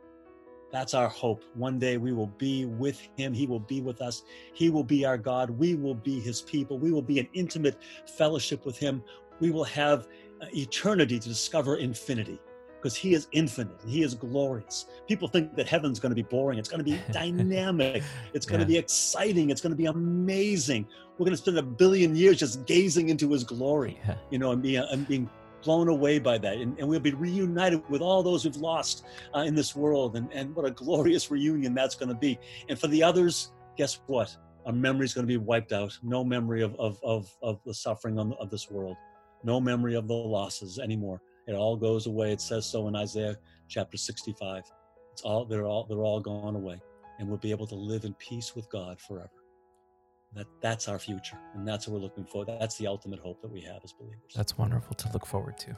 That's 0.71 0.95
our 0.95 1.07
hope. 1.07 1.43
One 1.53 1.77
day 1.77 1.97
we 1.97 2.13
will 2.13 2.33
be 2.39 2.65
with 2.65 2.99
him. 3.15 3.31
He 3.31 3.45
will 3.45 3.59
be 3.59 3.79
with 3.79 4.01
us. 4.01 4.23
He 4.53 4.71
will 4.71 4.83
be 4.83 5.05
our 5.05 5.19
God. 5.19 5.51
We 5.51 5.75
will 5.75 5.93
be 5.93 6.19
his 6.19 6.41
people. 6.41 6.79
We 6.79 6.91
will 6.91 7.03
be 7.03 7.19
in 7.19 7.27
intimate 7.33 7.77
fellowship 8.07 8.65
with 8.65 8.77
him. 8.77 9.03
We 9.39 9.51
will 9.51 9.65
have 9.65 10.07
uh, 10.41 10.47
eternity 10.51 11.19
to 11.19 11.29
discover 11.29 11.77
infinity 11.77 12.39
because 12.83 12.95
he 12.95 13.13
is 13.13 13.27
infinite 13.31 13.81
and 13.81 13.89
he 13.89 14.01
is 14.01 14.13
glorious. 14.15 14.87
People 15.07 15.27
think 15.27 15.55
that 15.55 15.67
heaven's 15.67 15.99
going 15.99 16.09
to 16.09 16.15
be 16.15 16.23
boring. 16.23 16.59
It's 16.59 16.67
going 16.67 16.83
to 16.83 16.91
be 16.91 16.99
dynamic. 17.11 18.03
It's 18.33 18.45
going 18.45 18.59
yeah. 18.59 18.65
to 18.65 18.71
be 18.71 18.77
exciting. 18.77 19.51
It's 19.51 19.61
going 19.61 19.71
to 19.71 19.77
be 19.77 19.85
amazing. 19.85 20.87
We're 21.17 21.25
going 21.25 21.37
to 21.37 21.37
spend 21.37 21.57
a 21.59 21.63
billion 21.63 22.15
years 22.15 22.39
just 22.39 22.65
gazing 22.65 23.09
into 23.09 23.31
his 23.31 23.43
glory, 23.43 23.99
yeah. 24.05 24.15
you 24.31 24.39
know, 24.39 24.51
and, 24.51 24.61
be, 24.61 24.75
and 24.75 25.07
being 25.07 25.29
blown 25.63 25.87
away 25.87 26.19
by 26.19 26.37
that. 26.37 26.57
And, 26.57 26.77
and, 26.77 26.87
we'll 26.87 26.99
be 26.99 27.13
reunited 27.13 27.81
with 27.89 28.01
all 28.01 28.21
those 28.21 28.43
who've 28.43 28.57
lost 28.57 29.05
uh, 29.35 29.39
in 29.39 29.55
this 29.55 29.75
world. 29.75 30.15
And, 30.15 30.31
and 30.33 30.55
what 30.55 30.65
a 30.65 30.71
glorious 30.71 31.31
reunion 31.31 31.73
that's 31.73 31.95
going 31.95 32.09
to 32.09 32.15
be. 32.15 32.37
And 32.69 32.77
for 32.77 32.87
the 32.87 33.01
others, 33.01 33.53
guess 33.77 34.01
what? 34.07 34.35
Our 34.65 34.73
memory 34.73 35.05
is 35.05 35.13
going 35.13 35.27
to 35.27 35.31
be 35.31 35.37
wiped 35.37 35.73
out. 35.73 35.97
No 36.03 36.23
memory 36.23 36.61
of, 36.61 36.75
of, 36.75 36.99
of, 37.03 37.29
of 37.41 37.59
the 37.65 37.73
suffering 37.73 38.19
on, 38.19 38.33
of 38.33 38.49
this 38.49 38.69
world. 38.69 38.97
No 39.43 39.59
memory 39.59 39.95
of 39.95 40.07
the 40.07 40.13
losses 40.13 40.79
anymore. 40.79 41.21
It 41.47 41.53
all 41.53 41.75
goes 41.75 42.07
away. 42.07 42.31
It 42.31 42.41
says 42.41 42.65
so 42.65 42.87
in 42.87 42.95
Isaiah 42.95 43.35
chapter 43.67 43.97
65. 43.97 44.63
It's 45.11 45.21
all 45.21 45.45
they're 45.45 45.65
all 45.65 45.85
they're 45.85 46.03
all 46.03 46.21
gone 46.21 46.55
away. 46.55 46.81
And 47.19 47.27
we'll 47.27 47.37
be 47.37 47.51
able 47.51 47.67
to 47.67 47.75
live 47.75 48.05
in 48.05 48.13
peace 48.15 48.55
with 48.55 48.69
God 48.69 48.99
forever. 48.99 49.42
That 50.35 50.47
that's 50.61 50.87
our 50.87 50.97
future. 50.97 51.37
And 51.53 51.67
that's 51.67 51.87
what 51.87 51.95
we're 51.95 52.03
looking 52.03 52.25
for. 52.25 52.45
That's 52.45 52.77
the 52.77 52.87
ultimate 52.87 53.19
hope 53.19 53.41
that 53.41 53.51
we 53.51 53.61
have 53.61 53.81
as 53.83 53.93
believers. 53.93 54.33
That's 54.35 54.57
wonderful 54.57 54.95
to 54.95 55.11
look 55.13 55.25
forward 55.25 55.57
to. 55.59 55.77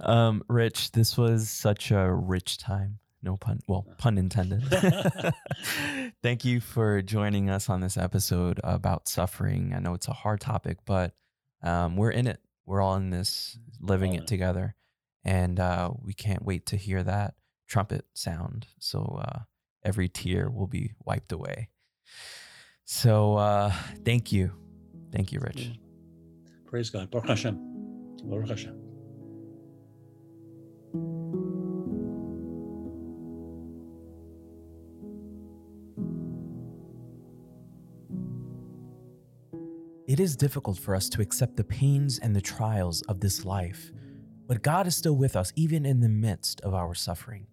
Um, 0.00 0.42
Rich, 0.48 0.92
this 0.92 1.16
was 1.16 1.48
such 1.48 1.90
a 1.90 2.12
rich 2.12 2.58
time. 2.58 2.98
No 3.24 3.38
pun, 3.38 3.60
well, 3.66 3.86
pun 3.96 4.18
intended. 4.18 4.62
Thank 6.22 6.44
you 6.44 6.60
for 6.60 7.00
joining 7.00 7.48
us 7.48 7.70
on 7.70 7.80
this 7.80 7.96
episode 7.96 8.60
about 8.62 9.08
suffering. 9.08 9.72
I 9.74 9.78
know 9.78 9.94
it's 9.94 10.08
a 10.08 10.12
hard 10.12 10.42
topic, 10.42 10.76
but 10.84 11.14
um, 11.62 11.96
we're 11.96 12.10
in 12.10 12.26
it. 12.26 12.40
We're 12.66 12.82
all 12.82 12.96
in 12.96 13.08
this, 13.08 13.58
living 13.80 14.12
it 14.12 14.26
together. 14.26 14.74
And 15.24 15.58
uh, 15.58 15.92
we 16.02 16.12
can't 16.12 16.44
wait 16.44 16.66
to 16.66 16.76
hear 16.76 17.02
that 17.02 17.32
trumpet 17.66 18.04
sound. 18.12 18.66
So 18.78 19.18
uh, 19.26 19.38
every 19.82 20.10
tear 20.10 20.50
will 20.50 20.66
be 20.66 20.92
wiped 21.02 21.32
away. 21.32 21.70
So 22.84 23.36
uh, 23.36 23.72
thank 24.04 24.32
you. 24.32 24.52
Thank 25.12 25.32
you, 25.32 25.40
Rich. 25.40 25.70
Praise 26.66 26.90
God. 26.90 27.10
Baruch 27.10 27.28
Hashem. 27.28 27.58
Baruch 28.24 28.50
Hashem. 28.50 28.83
It 40.14 40.20
is 40.20 40.36
difficult 40.36 40.78
for 40.78 40.94
us 40.94 41.08
to 41.08 41.22
accept 41.22 41.56
the 41.56 41.64
pains 41.64 42.20
and 42.20 42.36
the 42.36 42.40
trials 42.40 43.02
of 43.08 43.18
this 43.18 43.44
life, 43.44 43.90
but 44.46 44.62
God 44.62 44.86
is 44.86 44.94
still 44.94 45.16
with 45.16 45.34
us 45.34 45.52
even 45.56 45.84
in 45.84 45.98
the 45.98 46.08
midst 46.08 46.60
of 46.60 46.72
our 46.72 46.94
suffering. 46.94 47.48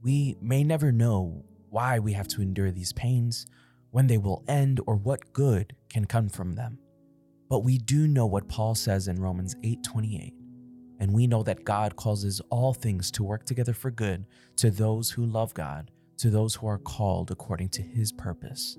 We 0.00 0.38
may 0.40 0.64
never 0.64 0.90
know 0.90 1.44
why 1.68 1.98
we 1.98 2.14
have 2.14 2.26
to 2.28 2.40
endure 2.40 2.70
these 2.70 2.94
pains, 2.94 3.46
when 3.90 4.06
they 4.06 4.16
will 4.16 4.42
end, 4.48 4.80
or 4.86 4.96
what 4.96 5.34
good 5.34 5.76
can 5.90 6.06
come 6.06 6.30
from 6.30 6.54
them. 6.54 6.78
But 7.50 7.62
we 7.62 7.76
do 7.76 8.08
know 8.08 8.24
what 8.24 8.48
Paul 8.48 8.74
says 8.74 9.06
in 9.06 9.20
Romans 9.20 9.54
8:28, 9.62 10.32
and 10.98 11.12
we 11.12 11.26
know 11.26 11.42
that 11.42 11.66
God 11.66 11.96
causes 11.96 12.40
all 12.48 12.72
things 12.72 13.10
to 13.10 13.22
work 13.22 13.44
together 13.44 13.74
for 13.74 13.90
good 13.90 14.24
to 14.56 14.70
those 14.70 15.10
who 15.10 15.26
love 15.26 15.52
God, 15.52 15.90
to 16.16 16.30
those 16.30 16.54
who 16.54 16.68
are 16.68 16.78
called 16.78 17.30
according 17.30 17.68
to 17.68 17.82
his 17.82 18.12
purpose. 18.12 18.78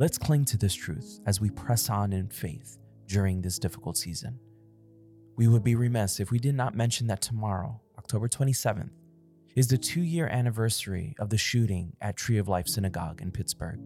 Let's 0.00 0.16
cling 0.16 0.44
to 0.44 0.56
this 0.56 0.74
truth 0.74 1.18
as 1.26 1.40
we 1.40 1.50
press 1.50 1.90
on 1.90 2.12
in 2.12 2.28
faith 2.28 2.78
during 3.06 3.42
this 3.42 3.58
difficult 3.58 3.96
season. 3.96 4.38
We 5.36 5.48
would 5.48 5.64
be 5.64 5.74
remiss 5.74 6.20
if 6.20 6.30
we 6.30 6.38
did 6.38 6.54
not 6.54 6.76
mention 6.76 7.08
that 7.08 7.20
tomorrow, 7.20 7.80
October 7.98 8.28
27th, 8.28 8.92
is 9.56 9.66
the 9.66 9.76
two 9.76 10.02
year 10.02 10.28
anniversary 10.28 11.16
of 11.18 11.30
the 11.30 11.36
shooting 11.36 11.96
at 12.00 12.16
Tree 12.16 12.38
of 12.38 12.46
Life 12.46 12.68
Synagogue 12.68 13.20
in 13.20 13.32
Pittsburgh. 13.32 13.80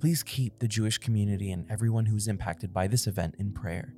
Please 0.00 0.22
keep 0.22 0.58
the 0.60 0.68
Jewish 0.68 0.96
community 0.96 1.52
and 1.52 1.70
everyone 1.70 2.06
who's 2.06 2.26
impacted 2.26 2.72
by 2.72 2.86
this 2.86 3.06
event 3.06 3.34
in 3.38 3.52
prayer, 3.52 3.94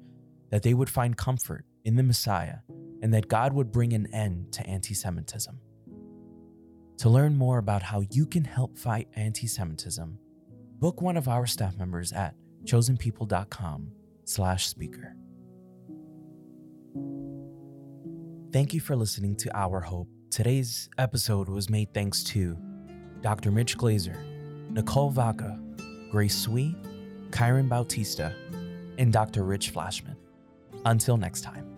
that 0.50 0.64
they 0.64 0.74
would 0.74 0.90
find 0.90 1.16
comfort 1.16 1.64
in 1.84 1.94
the 1.94 2.02
Messiah 2.02 2.58
and 3.02 3.14
that 3.14 3.28
God 3.28 3.52
would 3.52 3.70
bring 3.70 3.92
an 3.92 4.12
end 4.12 4.52
to 4.54 4.66
anti 4.66 4.94
Semitism. 4.94 5.56
To 6.98 7.08
learn 7.08 7.36
more 7.36 7.58
about 7.58 7.82
how 7.82 8.02
you 8.10 8.26
can 8.26 8.42
help 8.42 8.76
fight 8.76 9.06
anti 9.14 9.46
Semitism, 9.46 10.18
book 10.78 11.00
one 11.00 11.16
of 11.16 11.28
our 11.28 11.46
staff 11.46 11.76
members 11.76 12.12
at 12.12 12.34
chosenpeople.com 12.64 13.90
slash 14.24 14.66
speaker. 14.66 15.14
Thank 18.52 18.72
you 18.72 18.80
for 18.80 18.96
listening 18.96 19.36
to 19.36 19.56
Our 19.56 19.80
Hope. 19.80 20.08
Today's 20.30 20.88
episode 20.98 21.48
was 21.48 21.68
made 21.68 21.92
thanks 21.92 22.24
to 22.24 22.56
Dr. 23.20 23.50
Mitch 23.50 23.76
Glaser, 23.76 24.16
Nicole 24.70 25.10
Vaca, 25.10 25.58
Grace 26.10 26.34
Sui, 26.34 26.74
Kyron 27.30 27.68
Bautista, 27.68 28.34
and 28.98 29.12
Dr. 29.12 29.44
Rich 29.44 29.70
Flashman. 29.70 30.16
Until 30.84 31.16
next 31.16 31.42
time. 31.42 31.75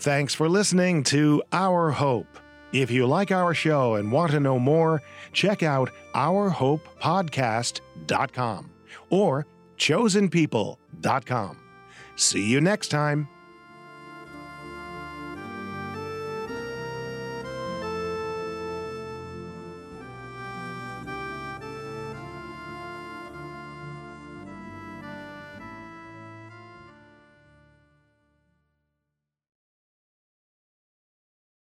Thanks 0.00 0.34
for 0.34 0.48
listening 0.48 1.04
to 1.04 1.42
Our 1.52 1.90
Hope. 1.90 2.26
If 2.72 2.90
you 2.90 3.06
like 3.06 3.30
our 3.30 3.52
show 3.52 3.96
and 3.96 4.10
want 4.10 4.32
to 4.32 4.40
know 4.40 4.58
more, 4.58 5.02
check 5.34 5.62
out 5.62 5.90
ourhopepodcast.com 6.14 8.70
or 9.10 9.46
chosenpeople.com. 9.76 11.58
See 12.16 12.46
you 12.46 12.62
next 12.62 12.88
time. 12.88 13.28